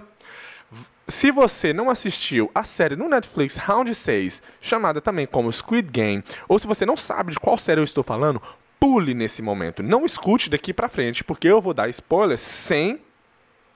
[1.06, 6.24] Se você não assistiu a série no Netflix Round 6, chamada também como Squid Game,
[6.48, 8.40] ou se você não sabe de qual série eu estou falando,
[8.80, 9.82] pule nesse momento.
[9.82, 13.00] Não escute daqui pra frente, porque eu vou dar spoilers sem.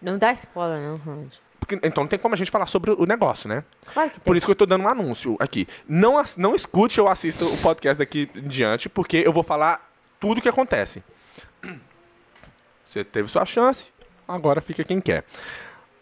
[0.01, 1.33] Não dá spoiler, não, Rod.
[1.61, 3.63] porque- então não tem como a gente falar sobre o negócio, né?
[3.93, 4.25] Claro que tem.
[4.25, 5.69] Por isso que eu tô dando um anúncio aqui.
[5.87, 9.87] Não, não escute ou assista o podcast daqui em diante, porque eu vou falar
[10.19, 11.03] tudo o que acontece.
[12.85, 13.93] Você teve sua chance,
[14.27, 15.25] agora fica quem quer.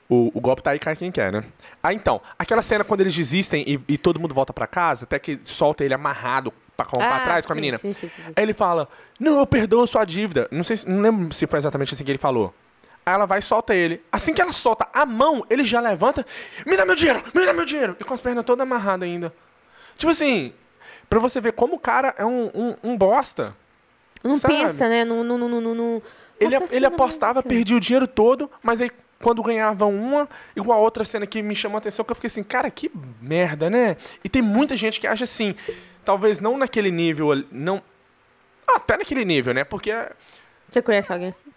[0.08, 1.42] O, o golpe tá aí, cai quem quer, né?
[1.82, 5.18] Ah, então, aquela cena quando eles desistem e, e todo mundo volta pra casa, até
[5.18, 7.78] que solta ele amarrado pra, com- pra Ah, trás com a sim, menina.
[7.78, 8.32] sim, sim, sim, sim.
[8.36, 8.88] Aí ele fala,
[9.18, 10.46] não, eu perdoo sua dívida.
[10.52, 12.54] Não sei, se- não lembro se foi exatamente assim que ele falou.
[13.04, 14.00] Aí ela vai e solta ele.
[14.12, 16.24] Assim que ela solta a mão, ele já levanta,
[16.64, 17.96] me dá meu dinheiro, me dá meu dinheiro.
[17.98, 19.32] E com as pernas todas amarradas ainda.
[19.96, 20.52] Tipo assim,
[21.10, 23.56] pra você ver como o cara é um, um, um bosta.
[24.22, 24.54] Não sabe?
[24.54, 25.04] pensa, né?
[25.04, 26.02] Não, não, não, não, não,
[26.40, 27.48] Ele, ele apostava, nunca.
[27.48, 28.90] perdia o dinheiro todo, mas aí
[29.22, 32.28] quando ganhava uma, igual a outra cena que me chamou a atenção, que eu fiquei
[32.28, 33.96] assim, cara, que merda, né?
[34.22, 35.54] E tem muita gente que acha assim,
[36.04, 37.82] talvez não naquele nível, ali- não...
[38.68, 39.64] Até naquele nível, né?
[39.64, 39.92] Porque
[40.70, 41.50] Você conhece alguém assim?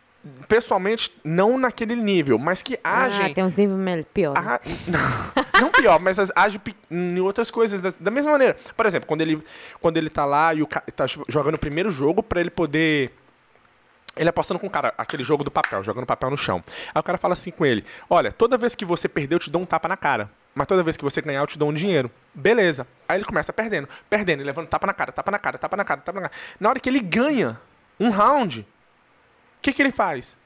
[0.48, 3.28] pessoalmente, não naquele nível, mas que agem.
[3.28, 4.34] Ah, tem uns níveis pior.
[4.34, 4.42] né?
[4.42, 8.56] a- não, não pior, mas agem pe- em outras coisas da, da mesma maneira.
[8.76, 9.42] Por exemplo, quando ele,
[9.80, 12.50] quando ele tá lá e o cara tá jo- jogando o primeiro jogo pra ele
[12.50, 13.12] poder.
[14.20, 16.62] Ele apostando com o cara, aquele jogo do papel, jogando papel no chão.
[16.94, 19.50] Aí o cara fala assim com ele: Olha, toda vez que você perder, eu te
[19.50, 20.30] dou um tapa na cara.
[20.54, 22.12] Mas toda vez que você ganhar, eu te dou um dinheiro.
[22.36, 22.86] Beleza.
[23.08, 26.02] Aí ele começa perdendo, perdendo, levando tapa na cara, tapa na cara, tapa na cara,
[26.02, 26.42] tapa na cara.
[26.60, 27.58] Na hora que ele ganha
[27.98, 28.66] um round, o
[29.62, 30.38] que, que ele faz?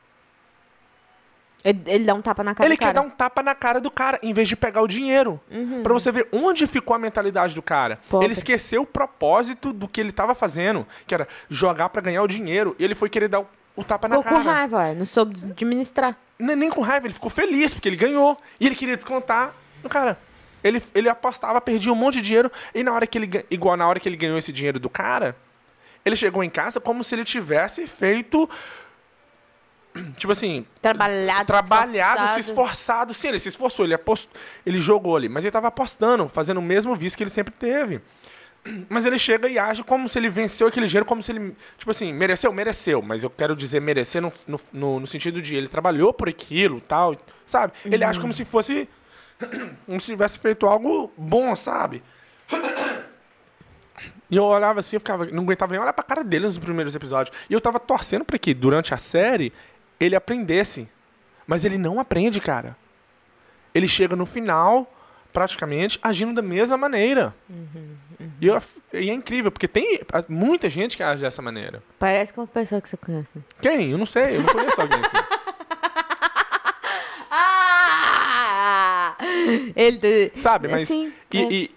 [1.64, 2.94] Ele, ele dá um tapa na cara ele do cara.
[2.94, 5.40] quer dar um tapa na cara do cara, em vez de pegar o dinheiro.
[5.82, 8.00] Pra você ver onde ficou a mentalidade do cara.
[8.10, 8.28] Pobre.
[8.28, 12.28] Ele esqueceu o propósito do que ele tava fazendo, que era jogar pra ganhar o
[12.28, 12.76] dinheiro.
[12.78, 14.52] E ele foi querer dar o, o tapa Ficou na com cara.
[14.58, 16.18] raiva, ué, não soube administrar.
[16.38, 18.38] Nem, nem com raiva, ele ficou feliz, porque ele ganhou.
[18.60, 20.18] E ele queria descontar no cara.
[20.64, 22.52] Ele, ele apostava, perdia um monte de dinheiro.
[22.74, 25.36] E na hora que ele igual na hora que ele ganhou esse dinheiro do cara,
[26.06, 28.50] ele chegou em casa como se ele tivesse feito.
[30.18, 32.40] Tipo assim, Trabalhado, trabalhado, se esforçado.
[32.40, 33.14] esforçado.
[33.14, 34.28] Sim, ele se esforçou, ele, apost...
[34.66, 38.02] ele jogou ali, mas ele estava apostando, fazendo o mesmo vício que ele sempre teve.
[38.88, 41.92] Mas ele chega e age como se ele venceu aquele dinheiro, como se ele, tipo
[41.92, 43.02] assim, mereceu, mereceu.
[43.02, 47.16] Mas eu quero dizer merecer no, no, no, sentido de ele trabalhou por aquilo tal,
[47.46, 47.74] sabe?
[47.84, 48.88] Ele age como se fosse,
[49.86, 52.02] como se tivesse feito algo bom, sabe?
[54.32, 56.96] E eu olhava assim, eu ficava, não aguentava nem olhar pra cara dele nos primeiros
[56.96, 57.36] episódios.
[57.48, 59.54] E eu tava torcendo pra que, durante a série,
[60.00, 60.90] ele aprendesse.
[61.46, 62.76] Mas ele não aprende, cara.
[63.76, 64.92] Ele chega no final,
[65.32, 67.36] praticamente, agindo da mesma maneira.
[68.44, 68.62] E, eu-
[68.94, 71.82] e é incrível, porque tem muita gente que age dessa maneira.
[71.98, 73.40] Parece que é uma pessoa que você conhece.
[73.62, 73.92] Quem?
[73.92, 75.24] Eu não sei, eu não conheço alguém assim.
[77.36, 79.16] Ah!
[79.76, 80.32] Ele...
[80.36, 80.88] Sabe, mas.
[80.88, 81.52] Sim, e, é.
[81.52, 81.72] e,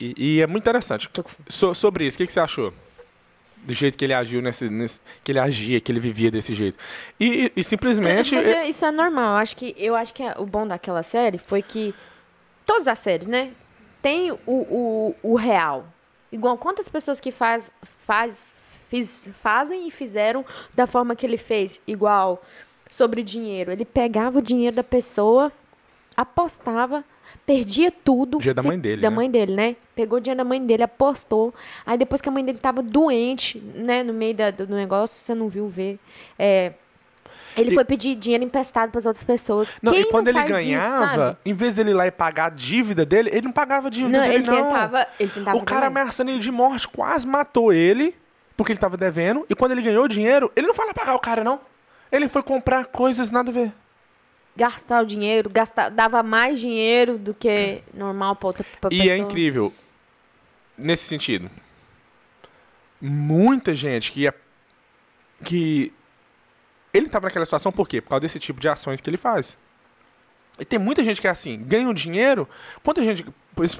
[0.00, 1.08] e- e é muito interessante.
[1.08, 2.72] Com- So- sobre isso, o que, que você achou?
[3.56, 6.76] Do jeito que ele agiu nesse, nesse- Que ele agia, que ele vivia desse jeito.
[7.18, 8.34] E, e simplesmente.
[8.34, 9.32] Mas é- isso é normal.
[9.32, 11.94] Eu acho que, eu acho que é- o bom daquela série foi que
[12.66, 13.50] todas as séries, né?
[14.02, 15.86] Tem o, o, o real.
[16.30, 17.70] Igual quantas pessoas que faz,
[18.06, 18.52] faz,
[18.88, 21.80] fiz, fazem e fizeram da forma que ele fez.
[21.86, 22.42] Igual
[22.90, 23.70] sobre dinheiro.
[23.70, 25.52] Ele pegava o dinheiro da pessoa,
[26.16, 27.04] apostava,
[27.46, 28.38] perdia tudo.
[28.38, 29.16] Dinheiro da mãe dele, Da né?
[29.16, 29.76] mãe dele, né?
[29.94, 31.54] Pegou o dinheiro da mãe dele, apostou.
[31.86, 34.02] Aí depois que a mãe dele tava doente, né?
[34.02, 35.98] No meio da- do negócio, você não viu ver.
[36.38, 36.72] É,
[37.56, 39.74] Ele E- foi pedir dinheiro emprestado para as outras pessoas.
[39.82, 42.50] Não, Quem e quando ele ganhava, isso, em vez dele ir lá e pagar a
[42.50, 44.62] dívida dele, ele não pagava a dívida Não, dele, ele não.
[44.64, 48.14] tentava, ele tentava o cara ameaçando ele de morte quase matou ele,
[48.56, 49.44] porque ele tava devendo.
[49.50, 51.60] E quando ele ganhou o dinheiro, ele não foi lá pagar o cara, não.
[52.10, 53.72] Ele foi comprar coisas nada a ver.
[54.56, 59.14] gastar o dinheiro, gastar, dava mais dinheiro do que normal para outra pra E pessoa.
[59.14, 59.72] é incrível,
[60.76, 61.50] nesse sentido.
[63.00, 64.34] Muita gente que ia.
[65.44, 65.92] que.
[66.92, 68.00] Ele tava naquela situação por quê?
[68.00, 69.58] Por causa desse tipo de ações que ele faz.
[70.58, 72.46] E tem muita gente que é assim, ganha o dinheiro.
[72.82, 73.24] Quanta gente,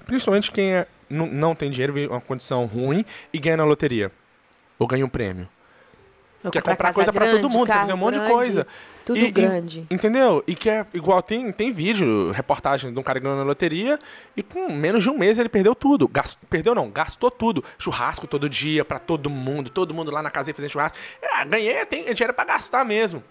[0.07, 4.11] principalmente quem é- não, não tem dinheiro, vive uma condição ruim e ganha na loteria.
[4.79, 5.49] Ou ganha um prêmio.
[6.43, 8.35] Vou quer comprar comprar casa coisa pra todo mundo, quer fazer um monte de grande,
[8.35, 8.67] coisa.
[9.05, 9.87] Tudo E- e- grande.
[9.91, 10.45] Entendeu?
[10.47, 13.99] E que é igual, tem, tem vídeo, reportagem de um cara ganhando na loteria
[14.37, 16.07] e com menos de um mês ele perdeu tudo.
[16.07, 17.65] Gas- perdeu não, gastou tudo.
[17.79, 20.97] Churrasco todo dia pra todo mundo, todo mundo lá na casa dele fazendo churrasco.
[21.33, 23.23] Ah, ganhei, tem dinheiro pra gastar mesmo.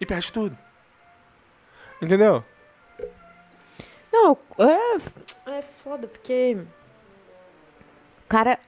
[0.00, 0.56] E perde tudo.
[2.02, 2.44] Entendeu?
[4.12, 4.96] Não, é,
[5.58, 6.56] é foda, porque.
[8.24, 8.58] O cara.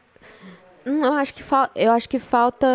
[0.87, 1.42] Hum, Eu acho que.
[1.74, 2.66] Eu acho que falta.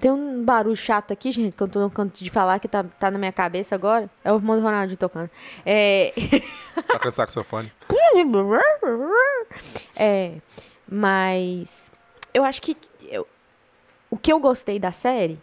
[0.00, 2.82] Tem um barulho chato aqui, gente, que eu tô no canto de falar que tá,
[2.82, 4.10] tá na minha cabeça agora.
[4.24, 5.30] É o irmão do Ronaldinho tocando.
[5.64, 6.12] É.
[6.88, 7.72] Toca o saxofone.
[9.96, 10.34] É,
[10.88, 11.92] mas
[12.32, 12.76] eu acho que
[13.08, 13.26] eu-
[14.10, 15.38] o que eu gostei da série,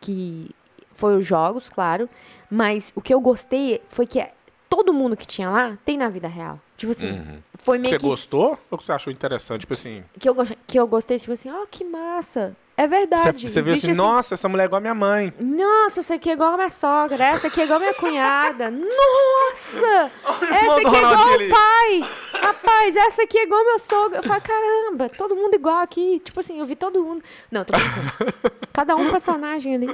[0.00, 0.50] que
[0.94, 2.08] foi os jogos, claro,
[2.50, 4.26] mas o que eu gostei foi que
[4.68, 6.60] todo mundo que tinha lá tem na vida real.
[6.76, 7.42] Tipo assim, Uhum.
[7.58, 9.60] foi meio Você que, gostou ou você achou interessante?
[9.60, 12.54] Tipo assim, que, eu, que eu gostei, tipo assim, ó, que massa.
[12.78, 13.50] É verdade.
[13.50, 15.34] você viu assim, esse- nossa, essa mulher é igual a minha mãe.
[15.40, 18.70] Nossa, essa aqui é igual a minha sogra, essa aqui é igual a minha cunhada.
[18.70, 20.12] Nossa!
[20.48, 22.10] Essa aqui é igual ao pai!
[22.40, 24.18] Rapaz, essa aqui é igual a meu sogro.
[24.18, 26.20] Eu falo, caramba, todo mundo igual aqui.
[26.24, 27.20] Tipo assim, eu vi todo mundo.
[27.50, 28.32] Não, tô brincando.
[28.72, 29.88] Cada um personagem ali.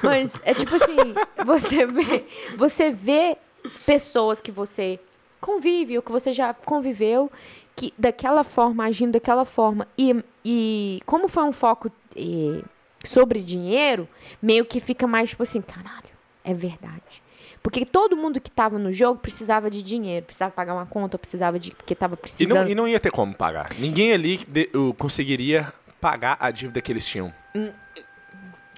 [0.00, 0.96] Mas é tipo assim,
[1.44, 2.24] você vê,
[2.56, 3.36] você vê
[3.84, 5.00] pessoas que você
[5.40, 7.32] convive ou que você já conviveu
[7.74, 9.88] que daquela forma, agindo daquela forma.
[9.98, 12.62] E, e como foi um foco eh,
[13.04, 14.08] sobre dinheiro,
[14.42, 16.08] meio que fica mais tipo assim, caralho,
[16.44, 17.22] é verdade.
[17.62, 21.58] Porque todo mundo que tava no jogo precisava de dinheiro, precisava pagar uma conta, precisava
[21.58, 21.72] de.
[21.72, 22.54] Porque tava E precisando.
[22.56, 23.70] não, e não ia ter como pagar.
[23.78, 27.34] Ninguém ali de- o- conseguiria pagar a dívida que eles tinham.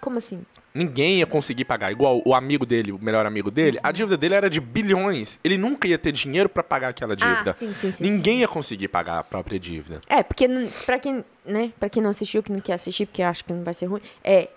[0.01, 0.45] Como assim?
[0.73, 1.91] Ninguém ia conseguir pagar.
[1.91, 5.39] Igual o amigo dele, o melhor amigo dele, a dívida dele era de bilhões.
[5.43, 7.51] Ele nunca ia ter dinheiro pra pagar aquela dívida.
[7.51, 8.05] Ah, sim, sim, sim.
[8.05, 8.41] Ninguém sim.
[8.41, 10.01] ia conseguir pagar a própria dívida.
[10.09, 10.47] É, porque
[10.87, 13.65] pra quem, né, pra quem não assistiu, que não quer assistir, porque acho que não
[13.65, 14.49] vai ser ruim, é.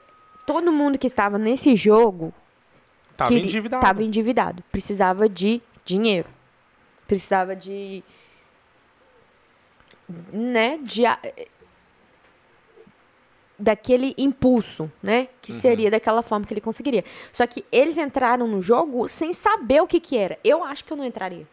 [0.45, 2.33] Todo mundo que estava nesse jogo
[3.17, 3.81] Tava queria- endividado.
[3.81, 4.63] tava endividado.
[4.71, 6.27] Precisava de dinheiro.
[7.07, 8.03] Precisava de.
[10.31, 10.79] Né?
[10.83, 11.03] De.
[13.57, 15.27] Daquele impulso, né?
[15.41, 15.59] Que Uhum.
[15.59, 17.03] seria daquela forma que ele conseguiria.
[17.31, 20.37] Só que eles entraram no jogo sem saber o que que era.
[20.43, 21.47] Eu acho que eu não entraria.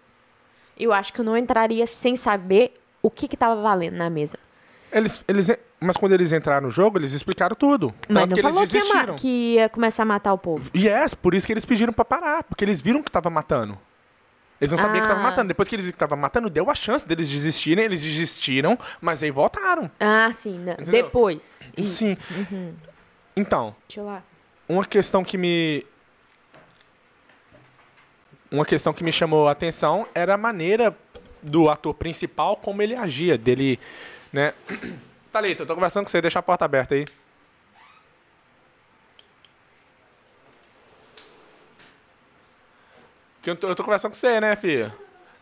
[0.79, 4.39] Eu acho que eu não entraria sem saber o que que tava valendo na mesa.
[4.91, 7.95] Eles, eles, mas quando eles entraram no jogo, eles explicaram tudo.
[8.09, 10.71] Mas não que eles falou que ia, que ia começar a matar o povo.
[10.75, 12.43] Yes, por isso que eles pediram pra parar.
[12.45, 13.79] Porque eles viram que tava matando.
[14.61, 15.23] Eles não sabiam que tava Ah.
[15.23, 15.49] matando.
[15.49, 17.85] Depois que eles viram que tava matando, deu a chance deles desistirem.
[17.85, 19.91] Eles desistiram, mas aí voltaram.
[19.99, 20.59] Ah, sim.
[20.59, 20.77] né?
[20.77, 21.63] Depois.
[21.77, 21.95] Isso.
[21.95, 22.17] Sim.
[23.37, 24.23] Então, Deixa eu lá.
[24.69, 25.87] uma questão que me
[28.51, 30.95] uma questão que me chamou a atenção era a maneira
[31.43, 33.79] do ator principal como ele agia dele
[34.33, 34.53] né
[35.33, 37.05] Thalita, eu tô conversando com você deixa a porta aberta aí
[43.43, 44.95] que eu tô, eu tô conversando com você né filha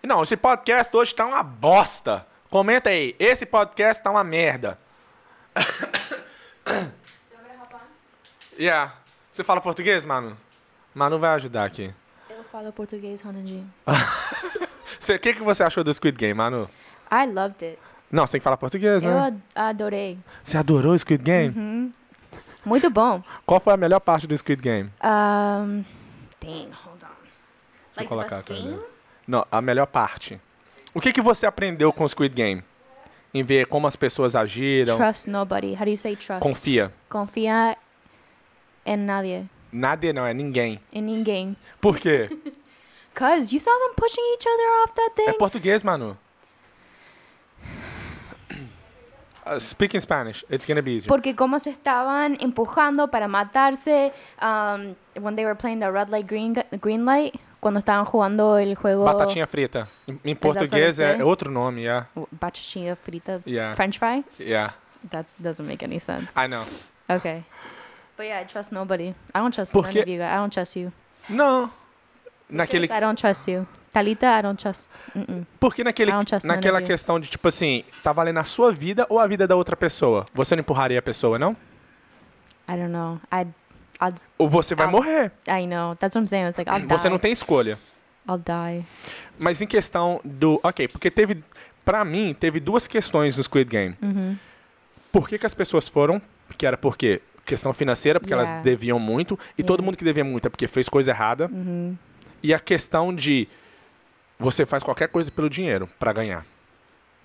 [0.03, 4.79] não esse podcast hoje tá uma bosta comenta aí esse podcast tá uma merda
[8.59, 8.95] yeah
[9.33, 10.37] você fala português mano
[10.95, 11.93] Manu vai ajudar aqui
[12.31, 13.69] Eu falo português, Ronaldinho.
[15.09, 16.69] O que, que você achou do Squid Game, Manu?
[17.11, 17.79] I loved it.
[18.11, 19.27] Não, você tem que falar português, Eu né?
[19.29, 20.19] ad- adorei.
[20.43, 21.57] Você adorou o Squid Game?
[21.57, 21.93] Uhum.
[22.65, 23.23] Muito bom.
[23.47, 24.91] Qual foi a melhor parte do Squid Game?
[25.03, 25.85] Um,
[26.43, 26.71] dang,
[27.99, 28.81] Deixa eu Like colocar best aqui.
[29.27, 30.41] Não, a melhor parte.
[30.95, 32.63] O que, que você aprendeu com o Squid Game?
[33.35, 34.97] Em ver como as pessoas agiram?
[34.97, 35.75] Trust nobody.
[35.75, 36.41] How do you say trust?
[36.41, 36.93] Confia.
[37.11, 37.77] Confia
[38.87, 39.47] em nadie.
[39.71, 40.81] Nada não, é ninguém.
[40.93, 41.57] Em ninguém.
[41.81, 42.31] Por quê?
[43.15, 45.39] Cause you saw them pushing each other off that é thing.
[45.39, 46.17] português, Manu.
[49.45, 50.45] Uh, speak in Spanish.
[50.51, 51.09] It's gonna be easier.
[51.09, 56.27] Porque como se estaban empujando para matarse um, when they were playing the red light,
[56.27, 59.89] green, green light, cuando estaban jugando el juego Batatinha frita.
[60.25, 62.07] Em, português é, outro nome, yeah.
[62.33, 63.75] batatinha frita, Yeah.
[63.75, 64.25] French fry.
[64.39, 64.75] Yeah.
[65.11, 66.29] That doesn't make any sense.
[66.37, 66.65] I know.
[67.09, 67.45] Okay.
[68.17, 69.15] But yeah, I trust nobody.
[69.35, 70.19] I don't trust Porque- none of you.
[70.19, 70.33] guys.
[70.33, 70.93] I don't trust you.
[71.29, 71.71] Não.
[72.51, 73.67] Naquele, I don't trust you.
[73.93, 74.91] Talita, I don't trust.
[75.17, 75.47] Mm-mm.
[75.59, 78.71] porque naquele, I don't trust none naquela questão de, tipo assim, tá valendo a sua
[78.73, 80.25] vida ou a vida da outra pessoa?
[80.35, 81.53] Você não empurraria a pessoa, não?
[82.69, 83.19] I don't know.
[83.33, 83.53] I'd,
[84.01, 84.91] I'd, Ou você vai Ah.
[84.91, 85.33] morrer.
[85.49, 85.95] I know.
[85.97, 86.47] That's what I'm saying.
[86.49, 87.11] It's like I'll Você die.
[87.11, 87.79] não tem escolha.
[88.29, 88.85] I'll die.
[89.39, 90.61] Mas em questão do.
[90.63, 91.43] Ok, porque teve.
[91.85, 93.97] Pra mim, teve duas questões no Squid Game.
[94.03, 94.37] Uhum.
[95.11, 96.21] Por que, que as pessoas foram?
[96.59, 98.51] Que era porque questão financeira, porque Yeah.
[98.53, 99.35] elas deviam muito.
[99.57, 99.67] E Yeah.
[99.67, 101.47] todo mundo que devia muito é porque fez coisa errada.
[101.51, 101.97] Uhum.
[102.43, 103.49] E a questão de
[104.39, 106.45] você faz qualquer coisa pelo dinheiro pra ganhar.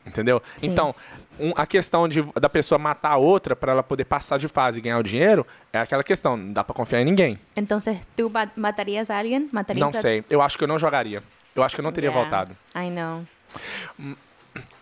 [0.06, 0.42] Entendeu?
[0.58, 0.68] Sim.
[0.68, 0.94] Então,
[1.39, 4.80] um- a questão de, da pessoa matar a outra pra ela poder passar de fase
[4.80, 6.36] e ganhar o dinheiro é aquela questão.
[6.36, 7.39] Não dá pra confiar em ninguém.
[7.56, 9.48] Entonces, ¿tú ma- matarías a alguien?
[9.52, 10.24] ¿Matarías Não a- sei.
[10.30, 11.24] Eu acho que eu não jogaria.
[11.56, 12.58] Eu acho que eu não teria Yeah, voltado.
[12.76, 13.24] I know.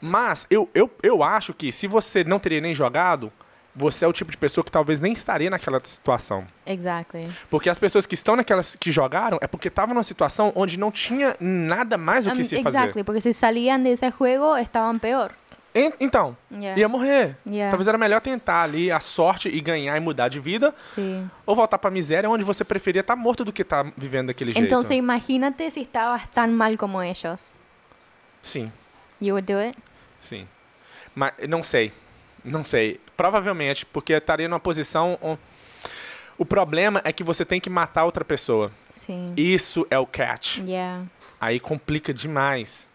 [0.02, 3.32] Mas eu, eu, eu acho que se você não teria nem jogado,
[3.76, 6.46] você é o tipo de pessoa que talvez nem estaria naquela situação.
[6.66, 7.30] Exactly.
[7.50, 10.92] Porque as pessoas que estão naquelas que jogaram é porque estavam numa situação onde não
[10.92, 13.04] tinha nada mais o que Um, se exactly, fazer.
[13.04, 15.32] porque si salían de ese juego estaban peor.
[15.74, 16.78] En- então, Yeah.
[16.82, 17.38] ia morrer.
[17.48, 17.72] Yeah.
[17.72, 21.24] Talvez era melhor tentar ali a sorte e ganhar e mudar de vida, Sí.
[21.46, 24.66] ou voltar pra miséria onde você preferia estar morto do que estar vivendo daquele jeito.
[24.66, 27.56] Entonces, imagínate si estabas tan mal como ellos.
[28.44, 28.70] Sim,
[29.22, 29.78] You would do it?
[30.22, 30.46] sim.
[31.16, 31.94] Mas não sei.
[32.44, 33.00] Não sei.
[33.16, 35.18] Provavelmente, porque estaria numa posição.
[36.38, 38.72] O problema é que você tem que matar outra pessoa.
[38.94, 39.34] Sí.
[39.38, 40.58] Isso é o catch.
[40.58, 41.06] Yeah.
[41.40, 42.88] Aí complica demais.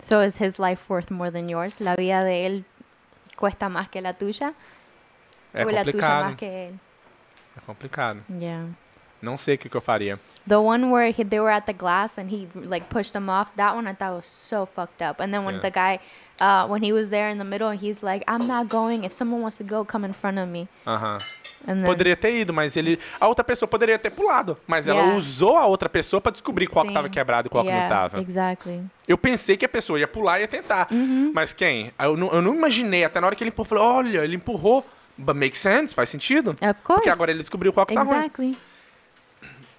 [0.00, 1.78] So is his life worth more than yours?
[1.80, 2.64] La vida de él
[3.36, 4.54] cuesta más que la tuya?
[5.52, 6.24] É o la tuya complicado.
[6.24, 6.74] más que él?
[7.56, 8.24] É complicado.
[8.28, 8.68] Yeah.
[9.22, 10.18] Não sei o que, que eu faria.
[10.46, 13.48] The one where he, they were at the glass and he like pushed them off,
[13.56, 15.18] that one I thought was so fucked up.
[15.20, 15.62] And then when Yeah.
[15.62, 16.00] the guy,
[16.38, 19.04] uh, when he was there in the middle, he's like, I'm not going.
[19.04, 20.68] If someone wants to go, come in front of me.
[21.66, 22.98] And then, Poderia ter ido, mas ele.
[23.18, 24.58] A outra pessoa poderia ter pulado.
[24.66, 25.16] Mas ela Yeah.
[25.16, 26.94] usou a outra pessoa pra descobrir qual que Sim.
[26.94, 28.20] tava quebrado e qual que yeah, não tava.
[28.20, 28.82] Exactly.
[29.08, 30.88] Eu pensei que a pessoa ia pular e ia tentar.
[30.90, 31.32] Uhum.
[31.34, 31.90] Mas quem?
[31.98, 33.02] Eu não, eu não imaginei.
[33.02, 34.84] Até na hora que ele empurrou, falei, olha, ele empurrou.
[35.16, 36.50] But makes sense, faz sentido.
[36.50, 36.96] Of course.
[37.00, 38.18] Porque agora ele descobriu qual que tá ruim.
[38.18, 38.58] Exactly.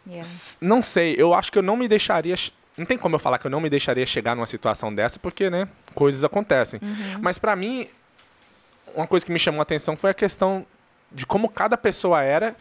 [0.08, 0.28] Yeah.
[0.62, 2.36] Não sei, eu acho que eu não me deixaria.
[2.78, 5.50] Não tem como eu falar que eu não me deixaria chegar numa situação dessa, porque,
[5.50, 6.80] né, coisas acontecem.
[6.84, 7.20] Uhum.
[7.22, 7.88] Mas pra mim,
[8.94, 10.66] uma coisa que me chamou a atenção foi a questão
[11.12, 12.56] de como cada pessoa era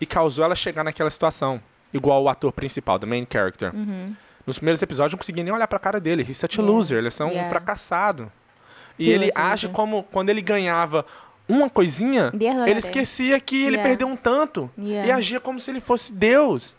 [0.00, 1.60] e causou ela chegar naquela situação.
[1.92, 3.74] Igual o ator principal, the main character.
[3.74, 4.14] Uhum.
[4.46, 6.24] Nos primeiros episódios eu não consegui nem olhar pra cara dele.
[6.26, 6.76] He's such a Yeah.
[6.76, 8.32] loser, ele é só um fracassado.
[8.98, 11.04] E ele age como quando ele ganhava
[11.48, 12.32] uma coisinha,
[12.66, 14.70] ele esquecia que ele perdeu um tanto.
[14.78, 16.74] E agia como se ele fosse Deus.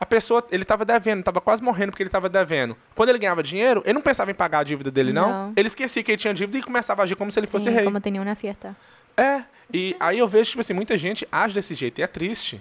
[0.00, 2.76] A pessoa, ele tava devendo, tava quase morrendo porque ele tava devendo.
[2.94, 5.28] Quando ele ganhava dinheiro, ele não pensava em pagar a dívida dele, não.
[5.48, 5.52] Não.
[5.56, 7.70] Ele esquecia que ele tinha dívida e começava a agir como se ele fosse Sí,
[7.70, 7.84] rei.
[7.84, 8.76] como tenía una fiesta.
[9.16, 12.60] É, e aí eu vejo, tipo assim, muita gente age desse jeito e é triste.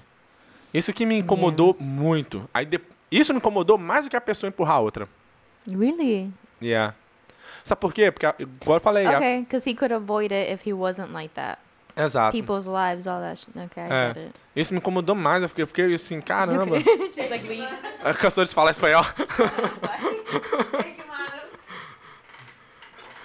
[0.74, 2.50] Isso que me incomodou muito.
[2.54, 5.08] Aí de- Isso me incomodou mais do que a pessoa empurrar a outra.
[5.70, 6.32] Really?
[6.62, 6.94] Yeah.
[7.64, 8.12] Sabe por quê?
[8.12, 11.34] Porque, igual eu falei, a- Okay, because he could avoid it if he wasn't like
[11.36, 11.60] that.
[11.98, 12.32] Exato.
[12.38, 13.40] People's lives, all that.
[13.40, 13.58] Shit.
[13.58, 14.08] Okay, I É.
[14.14, 14.34] get it.
[14.56, 15.42] Isso me incomodou mais.
[15.44, 16.80] Eu fiquei, eu fiquei assim, caramba.
[17.14, 17.68] She's like.
[18.04, 19.04] É Cansou de falar espanhol.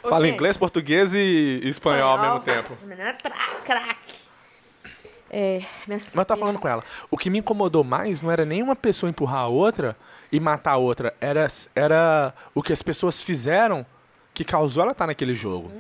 [0.03, 2.77] Fala inglês, português e espanhol ao mesmo tempo.
[2.83, 3.13] Menina é
[3.65, 4.15] craque.
[5.31, 6.85] É, Mas eu tava falando com ela.
[7.11, 9.97] O que me incomodou mais não era nem uma pessoa empurrar a outra
[10.31, 11.15] e matar a outra.
[11.21, 13.87] Era, era o que as pessoas fizeram
[14.35, 15.73] que causou ela estar naquele jogo.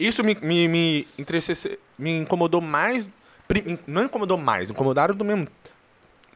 [0.00, 3.08] Isso me, me, me, entristece- me incomodou mais.
[3.86, 5.48] Não incomodou mais, incomodaram do mesmo.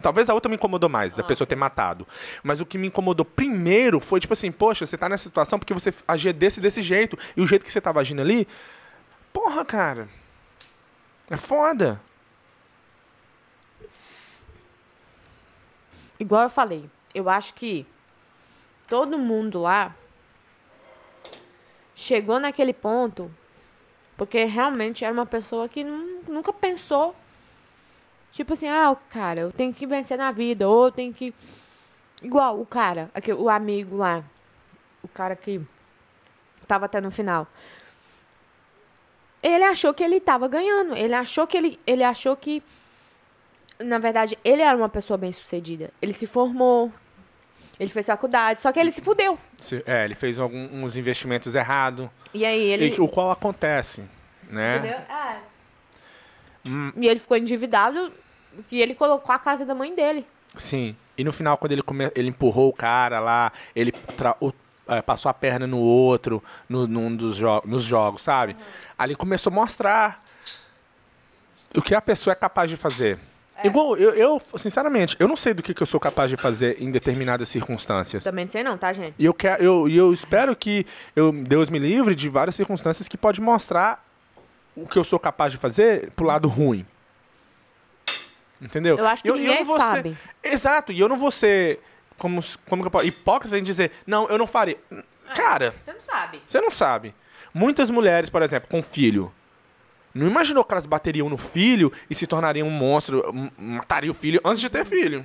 [0.01, 2.07] Talvez a outra me incomodou mais, da pessoa ter matado.
[2.43, 5.75] Mas o que me incomodou primeiro foi, tipo assim, poxa, você tá nessa situação porque
[5.75, 7.19] você agia desse desse jeito.
[7.37, 8.49] E o jeito que você tava agindo ali.
[9.33, 10.09] Porra, cara.
[11.29, 12.01] É foda.
[16.19, 17.87] Igual eu falei, eu acho que
[18.87, 19.95] todo mundo lá
[21.95, 23.35] chegou naquele ponto
[24.21, 27.17] porque realmente era uma pessoa que nun- nunca pensou.
[28.33, 31.33] Tipo assim, ah, cara, eu tenho que vencer na vida, ou eu tenho que.
[32.23, 34.23] Igual o cara, aquele, o amigo lá,
[35.03, 35.59] o cara que
[36.69, 37.47] tava até no final.
[39.43, 40.95] Ele achou que ele tava ganhando.
[40.95, 42.63] Ele achou que ele, ele achou que
[43.79, 45.91] na verdade, ele era uma pessoa bem sucedida.
[46.03, 46.93] Ele se formou,
[47.81, 49.37] ele fez faculdade, só que ele se fudeu.
[49.59, 52.09] Se- É, ele fez alguns investimentos errados.
[52.33, 52.95] E aí ele.
[52.95, 54.05] E o qual acontece,
[54.49, 54.77] né?
[54.79, 54.99] Entendeu?
[54.99, 55.37] É.
[56.67, 56.93] Hum.
[56.97, 58.13] E ele ficou endividado
[58.71, 60.27] e ele colocou a casa da mãe dele.
[60.59, 60.95] Sim.
[61.17, 62.11] E no final, quando ele, come...
[62.15, 64.53] ele empurrou o cara lá, ele tra- o-
[64.87, 67.63] é, passou a perna no outro, no, num dos jo...
[67.65, 68.57] nos jogos, sabe?
[68.99, 70.23] Ali começou a mostrar
[71.75, 73.19] o que a pessoa é capaz de fazer.
[73.65, 76.81] Igual, eu, eu, sinceramente, eu não sei do que, que eu sou capaz de fazer
[76.83, 78.23] em determinadas circunstâncias.
[78.25, 79.15] Também não sei não, tá, gente?
[79.19, 83.07] E eu, quero, eu, e eu espero que eu, Deus me livre de várias circunstâncias
[83.09, 84.05] que pode mostrar
[84.77, 86.87] o que eu sou capaz de fazer pro lado ruim.
[88.61, 88.97] Entendeu?
[88.99, 90.19] Eu acho que E ninguém vou ser- sabe.
[90.43, 91.81] Exato, e eu não vou ser
[92.19, 94.77] como, como que eu posso, hipócrita em dizer, não, eu não faria.
[95.35, 96.43] Cara, Você não sabe.
[96.47, 97.15] você não sabe.
[97.55, 99.33] Muitas mulheres, por exemplo, com filho,
[100.15, 103.25] não imaginou que elas bateriam no filho e se tornariam um monstro,
[103.57, 105.25] matariam o filho antes de ter filho.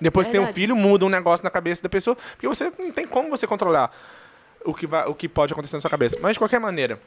[0.00, 2.90] Depois que tem um filho, muda um negócio na cabeça da pessoa, porque você não
[2.90, 3.92] tem como você controlar
[4.64, 6.18] o que, vai, o que pode acontecer na sua cabeça.
[6.20, 7.00] Mas de qualquer maneira,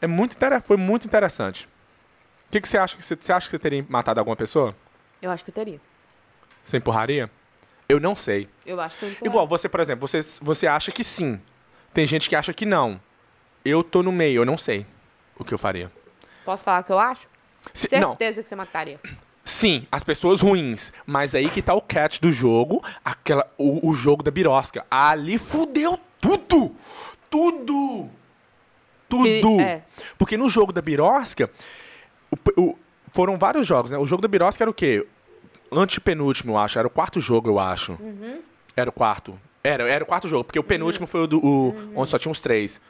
[0.00, 1.68] é muito foi muito interessante.
[2.48, 4.74] O que, que você acha que você, você acha que você teria matado alguma pessoa?
[5.20, 5.80] Eu acho que eu teria.
[6.64, 7.28] Você empurraria?
[7.88, 8.48] Eu não sei.
[8.64, 9.30] Eu acho que eu empurraria.
[9.30, 11.40] Igual, você, por exemplo, você, você acha que sim.
[11.92, 13.00] Tem gente que acha que não.
[13.68, 14.86] Eu tô no meio, eu não sei
[15.38, 15.90] o que eu faria.
[16.44, 17.26] Posso falar o que eu acho?
[17.74, 19.00] Se- não, Certeza que você mataria.
[19.44, 20.92] sim, as pessoas ruins.
[21.04, 24.86] Mas aí que tá o catch do jogo, aquela, o, o jogo da birosca.
[24.90, 26.74] Ali fudeu tudo!
[27.28, 28.08] Tudo!
[29.08, 29.24] Tudo!
[29.56, 29.82] Que- é.
[30.18, 31.50] Porque no jogo da birosca,
[32.30, 32.78] o o-
[33.12, 33.98] foram vários jogos, né?
[33.98, 35.06] O jogo da birosca era o quê?
[35.72, 36.78] Antepenúltimo, eu acho.
[36.78, 37.92] Era o quarto jogo, eu acho.
[38.00, 38.40] Uhum.
[38.76, 39.38] Era o quarto.
[39.64, 41.92] Era, era o quarto jogo, porque o penúltimo foi o, do, o Uhum.
[41.96, 42.80] onde só tinha uns três.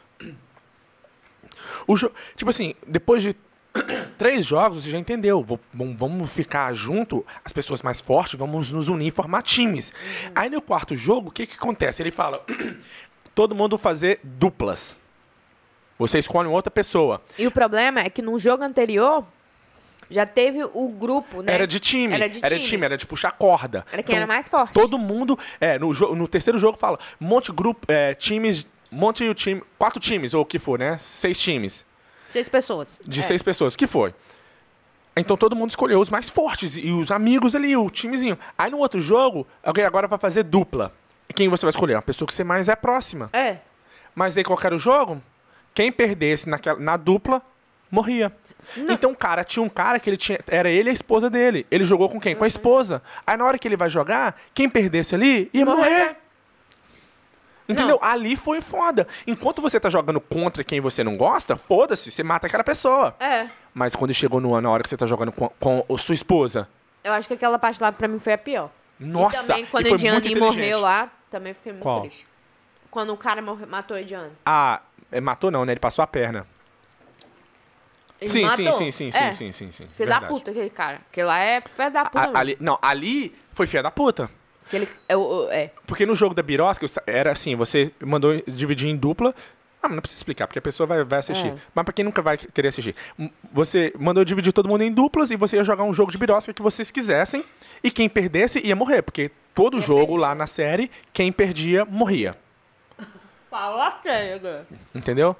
[1.86, 3.34] O jo- tipo assim, depois de
[4.18, 5.44] três jogos, você já entendeu.
[5.72, 9.90] Vamos, ficar junto, as pessoas mais fortes, vamos nos unir e formar times.
[9.90, 10.32] Uhum.
[10.34, 12.02] Aí no quarto jogo, o que, que acontece?
[12.02, 12.44] Ele fala:
[13.34, 15.00] todo mundo fazer duplas.
[15.98, 17.22] Você escolhe uma outra pessoa.
[17.38, 19.24] E o problema é que no jogo anterior
[20.10, 21.54] já teve o grupo, né?
[21.54, 22.14] Era de time.
[22.14, 22.84] Era de time.
[22.84, 23.84] era de puxar corda.
[23.90, 24.72] Era quem Então, era mais forte.
[24.72, 25.38] Todo mundo.
[25.60, 30.34] É, no, no terceiro jogo fala, monte grupo, é, times, monte o time, quatro times,
[30.34, 30.98] ou o que for, né?
[30.98, 31.84] Seis times.
[32.30, 33.00] Seis pessoas.
[33.06, 33.22] De É.
[33.22, 33.74] seis pessoas.
[33.76, 34.14] que foi?
[35.16, 38.38] Então todo mundo escolheu os mais fortes e os amigos ali, o timezinho.
[38.56, 40.92] Aí no outro jogo, alguém agora vai fazer dupla.
[41.34, 41.94] Quem você vai escolher?
[41.94, 43.30] Uma pessoa que você mais é próxima.
[43.32, 43.58] É.
[44.14, 45.22] Mas aí qual que era o jogo?
[45.74, 47.40] Quem perdesse naquela, na dupla,
[47.90, 48.32] morria.
[48.76, 50.40] Então, cara, tinha um cara que ele tinha.
[50.46, 51.66] Era ele e a esposa dele.
[51.70, 52.34] Ele jogou com quem?
[52.34, 53.00] Com a esposa.
[53.26, 55.76] Aí na hora que ele vai jogar, quem perdesse ali ia Morrer.
[55.78, 56.16] morrer.
[57.68, 57.98] Entendeu?
[58.00, 59.06] Ali foi foda.
[59.26, 63.14] Enquanto você tá jogando contra quem você não gosta, foda-se, você mata aquela pessoa.
[63.18, 63.48] É.
[63.74, 66.68] Mas quando chegou no, na hora que você tá jogando com, com a sua esposa,
[67.02, 68.70] Eu acho que aquela parte lá pra mim foi a pior.
[69.00, 72.00] nossa, e também quando e o morreu lá, também fiquei muito Qual?
[72.02, 72.26] triste.
[72.90, 74.32] Quando o cara morreu, matou a Ediane.
[74.46, 74.80] Ah,
[75.12, 75.72] é, matou não, né?
[75.72, 76.46] Ele passou a perna.
[78.20, 78.72] Ele Sim, matou.
[78.72, 79.32] sim, sim, sim, É.
[79.32, 79.88] sim, sim, sim, sim.
[79.92, 81.00] Filho da puta, aquele cara.
[81.10, 82.30] Aquele lá é filho da puta.
[82.32, 84.30] A- ali, não, ali foi filha da puta.
[84.66, 85.70] Aquele, é, o- é.
[85.86, 89.34] Porque no jogo da birosca era assim, você mandou dividir em dupla.
[89.82, 91.48] Ah, mas não precisa explicar, porque a pessoa vai, vai assistir.
[91.48, 91.54] É.
[91.74, 92.96] Mas pra quem nunca vai querer assistir,
[93.52, 96.52] você mandou dividir todo mundo em duplas e você ia jogar um jogo de birosca
[96.52, 97.44] que vocês quisessem.
[97.84, 102.34] E quem perdesse ia morrer, porque todo jogo lá na série, quem perdia morria.
[103.50, 104.66] Fala sério.
[104.94, 105.36] Entendeu?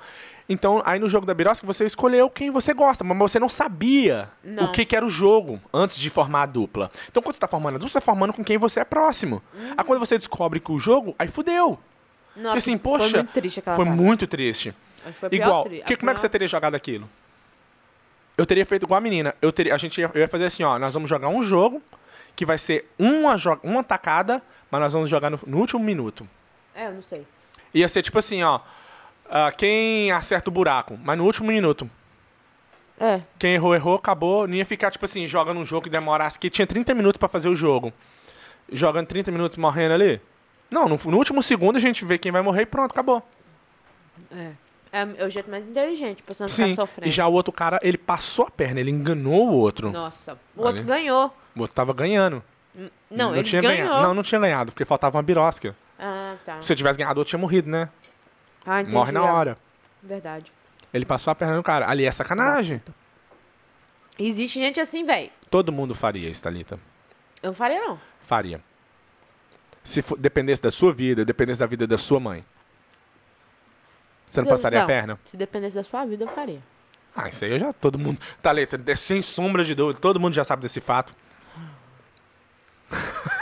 [0.48, 4.28] Então, aí no jogo da birosca você escolheu quem você gosta, mas você não sabia
[4.44, 4.66] Não.
[4.66, 6.90] o que, que era o jogo antes de formar a dupla.
[7.10, 9.42] Então, quando você tá formando a dupla, você tá formando com quem você é próximo.
[9.52, 9.74] Uhum.
[9.76, 11.78] Aí quando você descobre que o jogo, aí fudeu.
[12.32, 13.98] Porque assim, foi poxa, muito triste aquela foi parte.
[14.00, 14.74] muito triste.
[15.14, 17.08] Foi Igual, tri- que, como é que você teria jogado aquilo?
[18.36, 19.34] Eu teria feito igual a menina.
[19.40, 21.82] Eu, teria, a gente ia, eu ia fazer assim, ó, nós vamos jogar um jogo
[22.34, 26.28] que vai ser uma, uma tacada, mas nós vamos jogar no, no último minuto.
[26.74, 27.26] É, eu não sei.
[27.72, 28.60] Ia ser tipo assim, ó,
[29.28, 31.88] ah, quem acerta o buraco, mas no último minuto.
[32.98, 33.20] É.
[33.38, 34.46] Quem errou, errou, acabou.
[34.46, 37.28] Não ia ficar, tipo assim, jogando um jogo que demorasse, que tinha 30 minutos pra
[37.28, 37.92] fazer o jogo.
[38.72, 40.20] Jogando 30 minutos morrendo ali.
[40.70, 43.22] Não, no, no último segundo a gente vê quem vai morrer e pronto, acabou.
[44.32, 44.50] É.
[44.92, 47.08] É, é o jeito mais inteligente, pra você não Sim, ficar sofrendo.
[47.08, 49.90] e já o outro cara, ele passou a perna, ele enganou o outro.
[49.90, 50.38] Nossa.
[50.56, 50.84] O outro Ali.
[50.84, 51.36] ganhou.
[51.54, 52.42] O outro tava ganhando.
[53.10, 53.88] Não, ele tinha ganhou.
[53.88, 54.06] ganhado.
[54.06, 55.76] Não, não tinha ganhado, porque faltava uma birosca.
[55.98, 56.62] Ah, tá.
[56.62, 57.88] Se eu tivesse ganhado, eu tinha morrido, né?
[58.66, 58.94] Ah, entendi.
[58.94, 59.30] Morre na é.
[59.30, 59.58] hora.
[60.02, 60.52] Verdade.
[60.92, 61.88] Ele passou a perna no cara.
[61.88, 62.82] Ali é sacanagem.
[64.18, 65.30] Existe gente assim, velho.
[65.50, 66.78] Todo mundo faria isso, Thalita.
[67.42, 68.00] Eu não faria, não.
[68.22, 68.60] Faria.
[69.84, 72.42] Se for- dependesse da sua vida, dependesse da vida da sua mãe.
[74.28, 74.86] Você não Eu- passaria a não.
[74.88, 75.18] perna?
[75.26, 76.60] Se dependesse da sua vida, eu faria.
[77.14, 77.72] Ah, isso aí eu já.
[77.72, 78.20] Todo mundo.
[78.42, 81.14] Thalita, sem sombra de dúvida, todo mundo já sabe desse fato.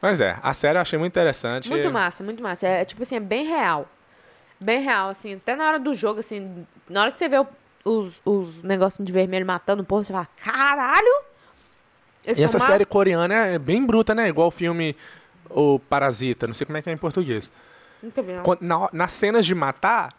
[0.00, 1.68] Mas é, a série eu achei muito interessante.
[1.68, 2.66] Muito massa, muito massa.
[2.66, 3.88] É, tipo assim, é bem real.
[4.60, 5.34] Bem real, assim.
[5.34, 7.46] Até na hora do jogo, assim, na hora que você vê o-
[7.84, 11.22] os, os negocinhos de vermelho matando o povo, você fala, caralho!
[12.26, 14.28] E essa tão série coreana é bem bruta, né?
[14.28, 14.96] Igual o filme
[15.48, 17.48] O Parasita, não sei como é que é em português.
[18.02, 20.12] Nunca vi, na- nas cenas de matar,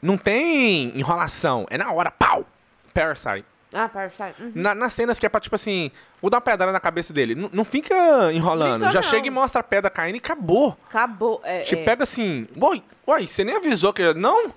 [0.00, 1.66] não tem enrolação.
[1.68, 2.46] É na hora, pau!
[2.94, 3.44] Parasite.
[3.72, 4.34] Ah, Parasite.
[4.42, 4.52] Uhum.
[4.54, 7.34] Na- nas cenas que é pra, tipo assim, vou dar uma pedrada na cabeça dele.
[7.34, 7.94] N- não fica
[8.32, 8.90] enrolando.
[8.90, 9.02] Já não.
[9.08, 10.76] chega e mostra a pedra caindo e acabou.
[10.88, 11.40] Acabou.
[11.44, 11.84] É, Te é.
[11.84, 14.12] pega assim, oi, oi, você nem avisou que.
[14.14, 14.52] Não?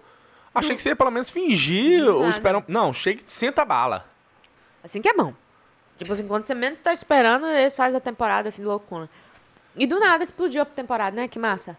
[0.55, 2.57] Achei que você ia pelo menos fingir ou esperar.
[2.59, 4.05] um- Não, chega e senta a bala.
[4.83, 5.33] Assim que é bom.
[5.97, 9.07] Tipo assim, quando você menos tá esperando, eles fazem a temporada assim, loucura.
[9.75, 11.27] E do nada explodiu a temporada, né?
[11.27, 11.77] Que massa.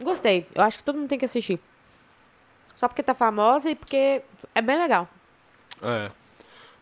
[0.00, 0.46] Gostei.
[0.54, 1.60] Eu acho que todo mundo tem que assistir.
[2.78, 4.22] Só porque tá famosa e porque
[4.54, 5.08] é bem legal.
[5.82, 6.12] É.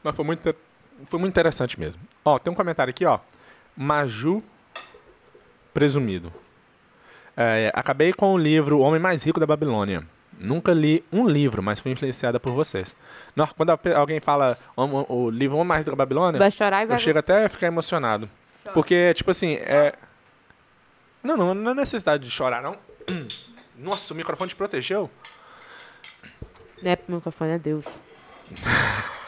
[0.05, 0.55] Mas foi muito,
[1.09, 1.99] foi muito interessante mesmo.
[2.22, 3.18] Ó, tem um comentário aqui, ó.
[3.74, 4.42] Maju
[5.72, 6.30] Presumido.
[7.34, 10.03] É, acabei com o livro O Homem Mais Rico da Babilônia.
[10.38, 12.94] Nunca li um livro, mas fui influenciada por vocês.
[13.34, 16.82] Nó, Quando alguém fala o, o- livro O Homem Mais Rico da Babilônia, Vai chorar
[16.82, 16.97] e vai.
[16.97, 18.28] eu chego até a ficar emocionado.
[18.74, 19.94] Porque, tipo assim, é.
[21.22, 22.76] Não, não, não é necessidade de chorar, não.
[23.78, 25.11] Nossa, o microfone te protegeu?
[26.83, 27.85] Não é pro microfone, é Deus.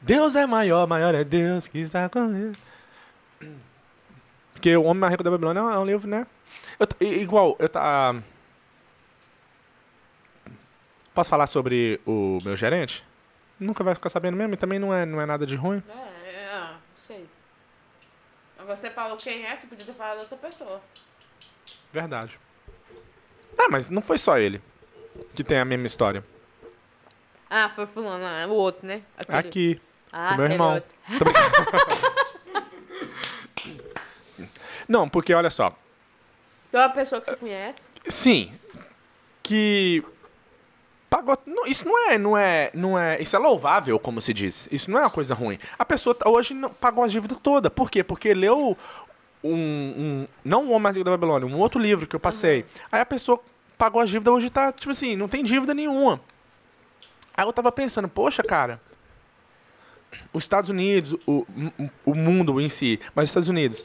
[0.00, 2.52] Deus é maior, maior é Deus que está comigo.
[4.52, 6.26] Porque o Homem Mais Rico da Babilônia é um- é um livro, né?
[6.78, 8.14] Eu igual, eu tá.
[11.14, 13.04] Posso falar sobre o meu gerente?
[13.58, 15.82] Nunca vai ficar sabendo mesmo, e também não é, não é nada de ruim.
[15.88, 17.26] É, é, não sei.
[18.66, 20.80] Você falou quem é, você podia ter falado outra pessoa.
[21.92, 22.38] Verdade.
[23.58, 24.62] Ah, mas não foi só ele
[25.34, 26.24] que tem a mesma história.
[27.50, 29.02] Ah, foi fulano, ah, o outro, né?
[29.16, 29.80] Aquele- Aqui,
[30.12, 30.74] Ah, o meu irmão.
[30.74, 30.96] outro.
[34.88, 35.72] Não, porque olha só.
[36.72, 37.88] É uma pessoa que você conhece.
[38.08, 38.52] Sim.
[39.42, 40.02] Que
[41.10, 44.68] pagou, não, isso não é, não é, não é, isso é louvável, como se diz.
[44.70, 45.58] Isso não é uma coisa ruim.
[45.78, 47.70] A pessoa tá- hoje não, pagou a dívida toda.
[47.70, 48.02] Por quê?
[48.02, 48.76] Porque leu
[49.42, 52.64] um, um não o Homem Mais Rico da Babilônia, um outro livro que eu passei.
[52.92, 53.42] Aí a pessoa
[53.78, 56.20] pagou a dívida, hoje tá, tipo assim, não tem dívida nenhuma.
[57.36, 58.80] Aí eu tava pensando, poxa, cara,
[60.32, 61.46] os Estados Unidos, o,
[62.04, 63.84] o- mundo em si, mas os Estados Unidos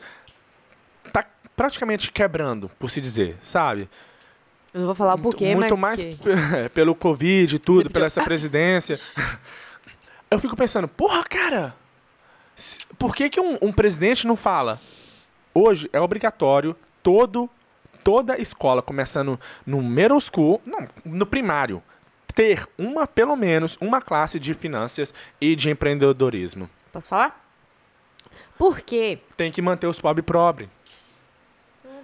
[1.11, 1.23] tá
[1.55, 3.87] praticamente quebrando, por se dizer, sabe?
[4.73, 5.99] Eu não vou falar o porquê, muito mas.
[5.99, 6.17] mais que-
[6.73, 8.99] pelo Covid e tudo, pela essa presidência.
[10.31, 11.75] Eu fico pensando, porra, cara,
[12.97, 14.81] por que, que um, um presidente não fala?
[15.53, 17.47] Hoje é obrigatório todo,
[18.03, 21.81] toda escola, começando no middle school, não, no primário,
[22.35, 26.69] ter uma, pelo menos, uma classe de finanças e de empreendedorismo.
[26.91, 27.39] Posso falar?
[28.57, 29.19] Por quê?
[29.37, 30.67] Tem que manter os pobres pobres.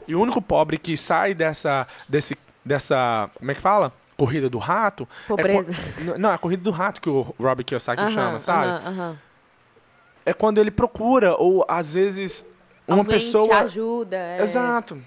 [0.07, 2.35] E o único pobre que sai dessa, desse,
[2.65, 3.93] dessa, como é que fala?
[4.17, 5.07] Corrida do rato.
[5.23, 5.71] é Pobreza.
[6.03, 8.67] quan- não, é a corrida do rato que o Robert Kiyosaki Aham, chama, sabe?
[8.67, 9.17] aham, aham.
[10.25, 12.45] É quando ele procura, ou às vezes,
[12.87, 13.47] uma Alguém pessoa.
[13.47, 14.17] te ajuda.
[14.17, 14.41] é.
[14.41, 15.01] Exato.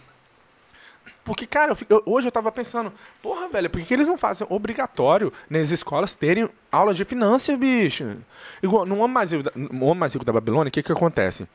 [1.24, 2.92] Porque, cara, eu fico- eu- hoje eu tava pensando,
[3.22, 7.56] porra, velho, por que, que eles não fazem obrigatório nas escolas terem aula de finanças,
[7.56, 8.16] bicho?
[8.62, 11.46] Igual, no Homem Mais Rico da, Homem Mais Rico da Babilônia, o que que acontece?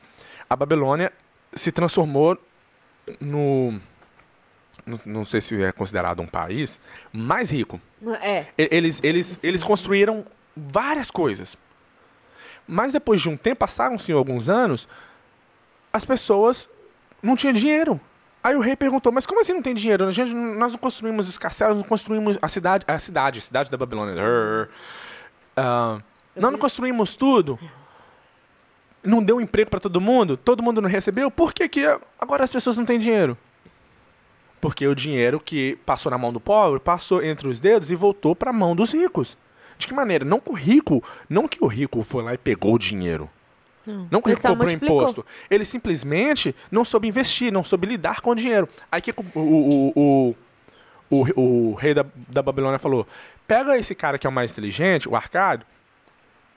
[0.48, 1.12] A Babilônia
[1.54, 2.38] se transformou
[3.20, 3.78] no...
[5.04, 6.80] Não, sei se é considerado um país
[7.12, 7.78] mais rico.
[8.22, 8.46] É.
[8.56, 10.24] Eles, eles, eles construíram
[10.56, 11.58] várias coisas.
[12.66, 14.88] Mas depois de um tempo, passaram-se alguns anos,
[15.92, 16.70] as pessoas
[17.22, 18.00] não tinham dinheiro.
[18.42, 20.06] Aí o rei perguntou, mas como assim não tem dinheiro?
[20.06, 23.70] A gente, nós não construímos os castelos, não construímos a cidade, a cidade, a cidade
[23.70, 24.14] da Babilônia.
[25.56, 25.98] Ah,
[26.36, 27.58] nós não construímos tudo.
[29.02, 31.30] Não deu emprego para todo mundo, todo mundo não recebeu.
[31.30, 31.84] Por que, que
[32.18, 33.36] agora as pessoas não têm dinheiro?
[34.60, 38.34] Porque o dinheiro que passou na mão do pobre passou entre os dedos e voltou
[38.34, 39.36] para a mão dos ricos.
[39.78, 40.24] De que maneira?
[40.24, 43.30] Não que o rico, não que o rico foi lá e pegou o dinheiro.
[44.10, 45.26] Não que o Ele rico só cobrou imposto.
[45.50, 48.68] Ele simplesmente não soube investir, não soube lidar com o dinheiro.
[48.90, 50.36] Aí que o, o,
[51.10, 53.06] o, o, rei da, da Babilônia falou:
[53.46, 55.66] pega esse cara que é o mais inteligente, o Arcádio,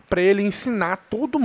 [0.09, 1.39] para ele ensinar todo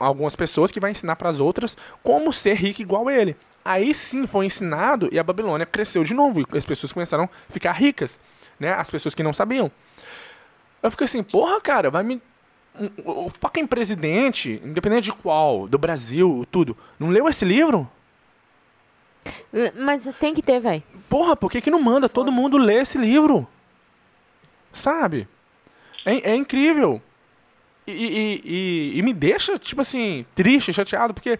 [0.00, 3.36] algumas pessoas que vai ensinar para as outras como ser rico igual ele.
[3.64, 7.52] Aí sim foi ensinado e a Babilônia cresceu de novo e as pessoas começaram a
[7.52, 8.18] ficar ricas,
[8.60, 8.72] né?
[8.72, 9.70] As pessoas que não sabiam.
[10.82, 12.22] Eu fico assim, porra, cara, vai me
[13.04, 17.88] o fucking presidente, independente de qual, do Brasil, tudo, não leu esse livro?
[19.76, 20.82] Mas tem que ter, velho.
[21.08, 23.46] Porra, por que, que não manda todo mundo ler esse livro?
[24.72, 25.26] Sabe?
[26.04, 27.00] É, é incrível.
[27.86, 31.38] E, e- e- e me deixa, tipo assim, triste, chateado, porque.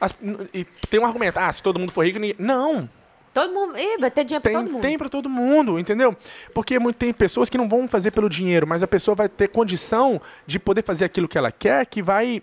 [0.00, 0.16] as-
[0.52, 2.36] e tem um argumento, ah, se todo mundo for rico, ninguém.
[2.38, 2.88] Não,
[3.32, 3.78] Todo mundo.
[3.78, 4.82] Ih, vai ter dinheiro pra todo tem, mundo.
[4.82, 6.16] tem pra todo mundo, entendeu?
[6.52, 10.20] Porque tem pessoas que não vão fazer pelo dinheiro, mas a pessoa vai ter condição
[10.46, 12.42] de poder fazer aquilo que ela quer, que vai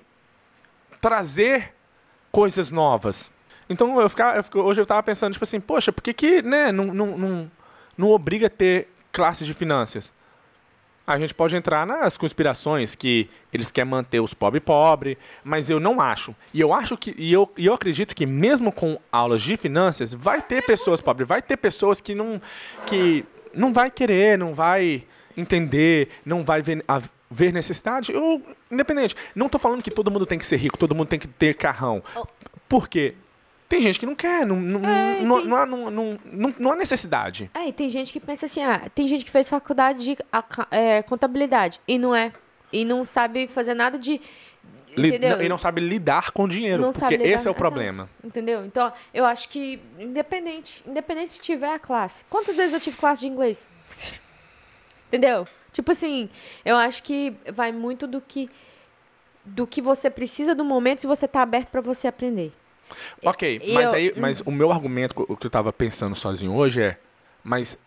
[1.02, 1.74] trazer
[2.32, 3.32] coisas novas.
[3.70, 6.72] Então, eu ficar, eu hoje eu tava pensando, tipo assim, poxa, por que que, né,
[6.72, 7.52] não, não, não,
[7.98, 10.12] não obriga a ter classes de finanças.
[11.08, 15.80] A gente pode entrar nas conspirações que eles querem manter os pobres pobres, mas eu
[15.80, 16.36] não acho.
[16.54, 20.14] E eu acho que e eu, e eu acredito que mesmo com aulas de finanças,
[20.14, 22.42] vai ter pessoas pobres, vai ter pessoas que não
[22.88, 25.04] que não vai querer, não vai
[25.38, 28.12] entender, não vai ver, a- ver necessidade.
[28.12, 28.42] Eu,
[28.72, 31.28] independente, não tô falando que todo mundo tem que ser rico, todo mundo tem que
[31.28, 32.02] ter carrão.
[32.68, 33.14] Por quê?
[33.68, 36.56] Tem gente que não quer, não, não, É, não, tem- não, há, não, não, não,
[36.60, 37.50] não há necessidade.
[37.54, 40.18] É, e tem gente que pensa assim, ah, tem gente que fez faculdade de
[40.70, 42.32] é, contabilidade e não é.
[42.72, 44.22] E não sabe fazer nada de.
[44.98, 45.42] Entendeu?
[45.42, 47.56] E não sabe lidar com dinheiro, Não porque lidar- esse é o exato.
[47.56, 48.10] problema.
[48.24, 48.64] Entendeu?
[48.66, 52.24] Então, eu acho que, independente, independente se tiver a classe.
[52.30, 53.68] Quantas vezes eu tive classe de inglês?
[55.08, 55.46] Entendeu?
[55.74, 56.30] Tipo assim,
[56.64, 58.50] eu acho que vai muito do que
[59.44, 62.52] do que você precisa do momento se você tá aberto pra você aprender.
[63.24, 66.54] Ok, E mas eu- aí, mas o meu argumento, o que eu tava pensando sozinho
[66.54, 66.98] hoje é,
[67.44, 67.78] mas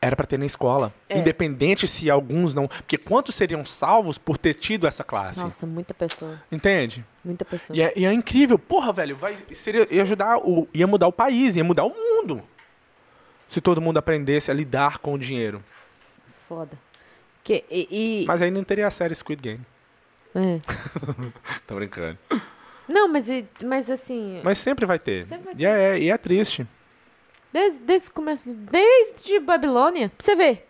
[0.00, 1.18] era pra ter na escola, É.
[1.18, 5.40] independente se alguns não, porque quantos seriam salvos por ter tido essa classe?
[5.40, 7.04] Nossa, muita pessoa, Entende?
[7.24, 7.74] muita pessoa.
[7.76, 11.12] E é, e é incrível, porra, velho, vai seria ia ajudar o ia mudar o
[11.12, 12.42] país, ia mudar o mundo.
[13.48, 15.62] Se todo mundo aprendesse a lidar com o dinheiro.
[16.48, 16.72] Foda.
[17.42, 19.60] Que, e, e- Mas aí não teria a série Squid Game.
[20.34, 20.58] é.
[21.66, 22.18] Tô brincando.
[22.88, 23.26] Não, mas,
[23.62, 25.26] mas assim, Mas sempre vai ter.
[25.26, 26.66] Sempre vai E, é, e é triste.
[27.52, 30.68] desde, desde o começo, desde Babilônia, pra você ver.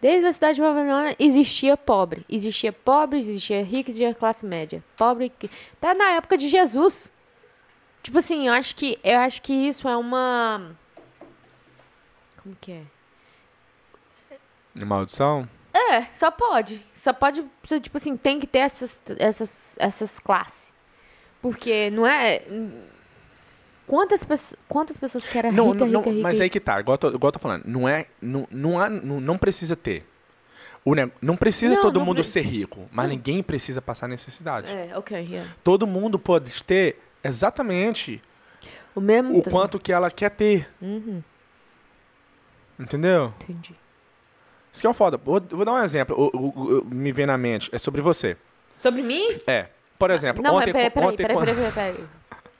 [0.00, 2.24] Desde a cidade de Babilônia existia pobre.
[2.28, 4.82] Existia pobre, existia rico, existia classe média.
[4.96, 5.30] Pobre.
[5.74, 7.12] Até na época de Jesus.
[8.02, 10.74] Tipo assim, eu acho que, eu acho que isso é uma.
[12.42, 12.82] Como que é?
[14.84, 15.48] Maldição?
[15.72, 16.84] É, só pode.
[16.94, 17.44] Só pode,
[17.80, 20.71] tipo assim, tem que ter essas, essas, essas classes.
[21.42, 22.40] Porque não é.
[23.86, 26.44] Quantas, pessoas quantas pessoas que eram Não, rica, não, rica, não, rica, mas rica?
[26.44, 28.88] aí que tá, igual eu tô, igual eu tô falando, não é, não, não, há,
[28.88, 30.06] não, não precisa ter.
[30.84, 34.68] O não precisa Não, todo não mundo pre- ser rico, mas ninguém precisa passar necessidade.
[34.72, 35.52] É, ok, yeah.
[35.62, 38.20] Todo mundo pode ter exatamente
[38.94, 39.38] O mesmo.
[39.38, 41.22] o quanto que ela quer ter, Uhum,
[42.78, 43.32] entendeu?
[43.42, 43.74] entendi.
[44.72, 45.18] Isso que é o foda.
[45.18, 48.36] Vou, vou dar um exemplo, o- o- o- me vem na mente, é sobre você.
[48.74, 49.38] Sobre mim?
[49.46, 49.66] É,
[50.02, 52.04] por exemplo, Não, ontem, peraí, peraí, peraí, peraí, peraí.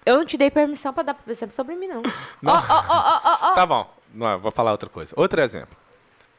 [0.07, 2.03] Eu não te dei permissão pra dar exemplo sobre mim, não.
[2.41, 2.53] Não.
[2.53, 3.55] Ó, ó, ó, ó.
[3.55, 5.13] Tá bom, não, vou falar outra coisa.
[5.17, 5.77] Outro exemplo.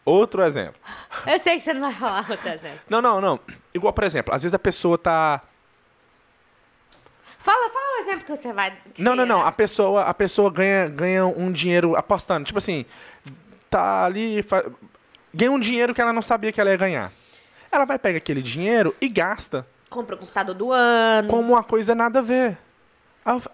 [0.05, 0.79] Outro exemplo.
[1.27, 2.79] Eu sei que você não vai falar outro exemplo.
[2.89, 3.37] Não, não, não.
[3.73, 5.41] Igual, por exemplo, às vezes a pessoa tá
[7.39, 8.71] Fala, fala um exemplo que você vai.
[8.93, 9.45] que Não, não, você- não.
[9.45, 12.45] A pessoa, a pessoa ganha, ganha um dinheiro apostando.
[12.45, 12.85] Tipo assim,
[13.69, 14.41] tá ali.
[14.41, 14.63] fa-
[15.33, 17.11] Ganha um dinheiro que ela não sabia que ela ia ganhar.
[17.69, 21.27] Ela vai pegar aquele dinheiro e gasta Compra o computador do ano.
[21.29, 22.57] como uma coisa nada a ver.
[23.23, 23.51] Fa-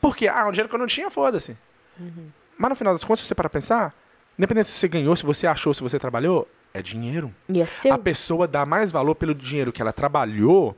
[0.00, 0.28] Por quê?
[0.28, 1.56] Ah, um dinheiro que eu não tinha, foda-se.
[1.98, 2.28] Uhum.
[2.58, 3.94] Mas no final das contas, se você parar pra pensar,
[4.38, 7.32] independente se você ganhou, se você achou, se você trabalhou, é dinheiro.
[7.48, 7.92] E é seu?
[7.94, 10.76] A pessoa dá mais valor pelo dinheiro que ela trabalhou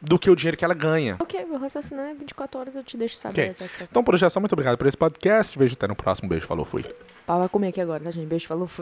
[0.00, 1.16] do que o dinheiro que ela ganha.
[1.20, 3.44] Ok, meu raciocínio é 24 horas, eu te deixo saber Ok.
[3.50, 3.86] essa resposta.
[3.88, 4.40] Então, por hoje é só.
[4.40, 5.56] Muito obrigado por esse podcast.
[5.56, 6.28] Vejo até no próximo.
[6.28, 6.84] Beijo, falou, fui.
[7.24, 8.26] Pau vai comer aqui agora, tá, gente?
[8.26, 8.80] Beijo, falou, fui.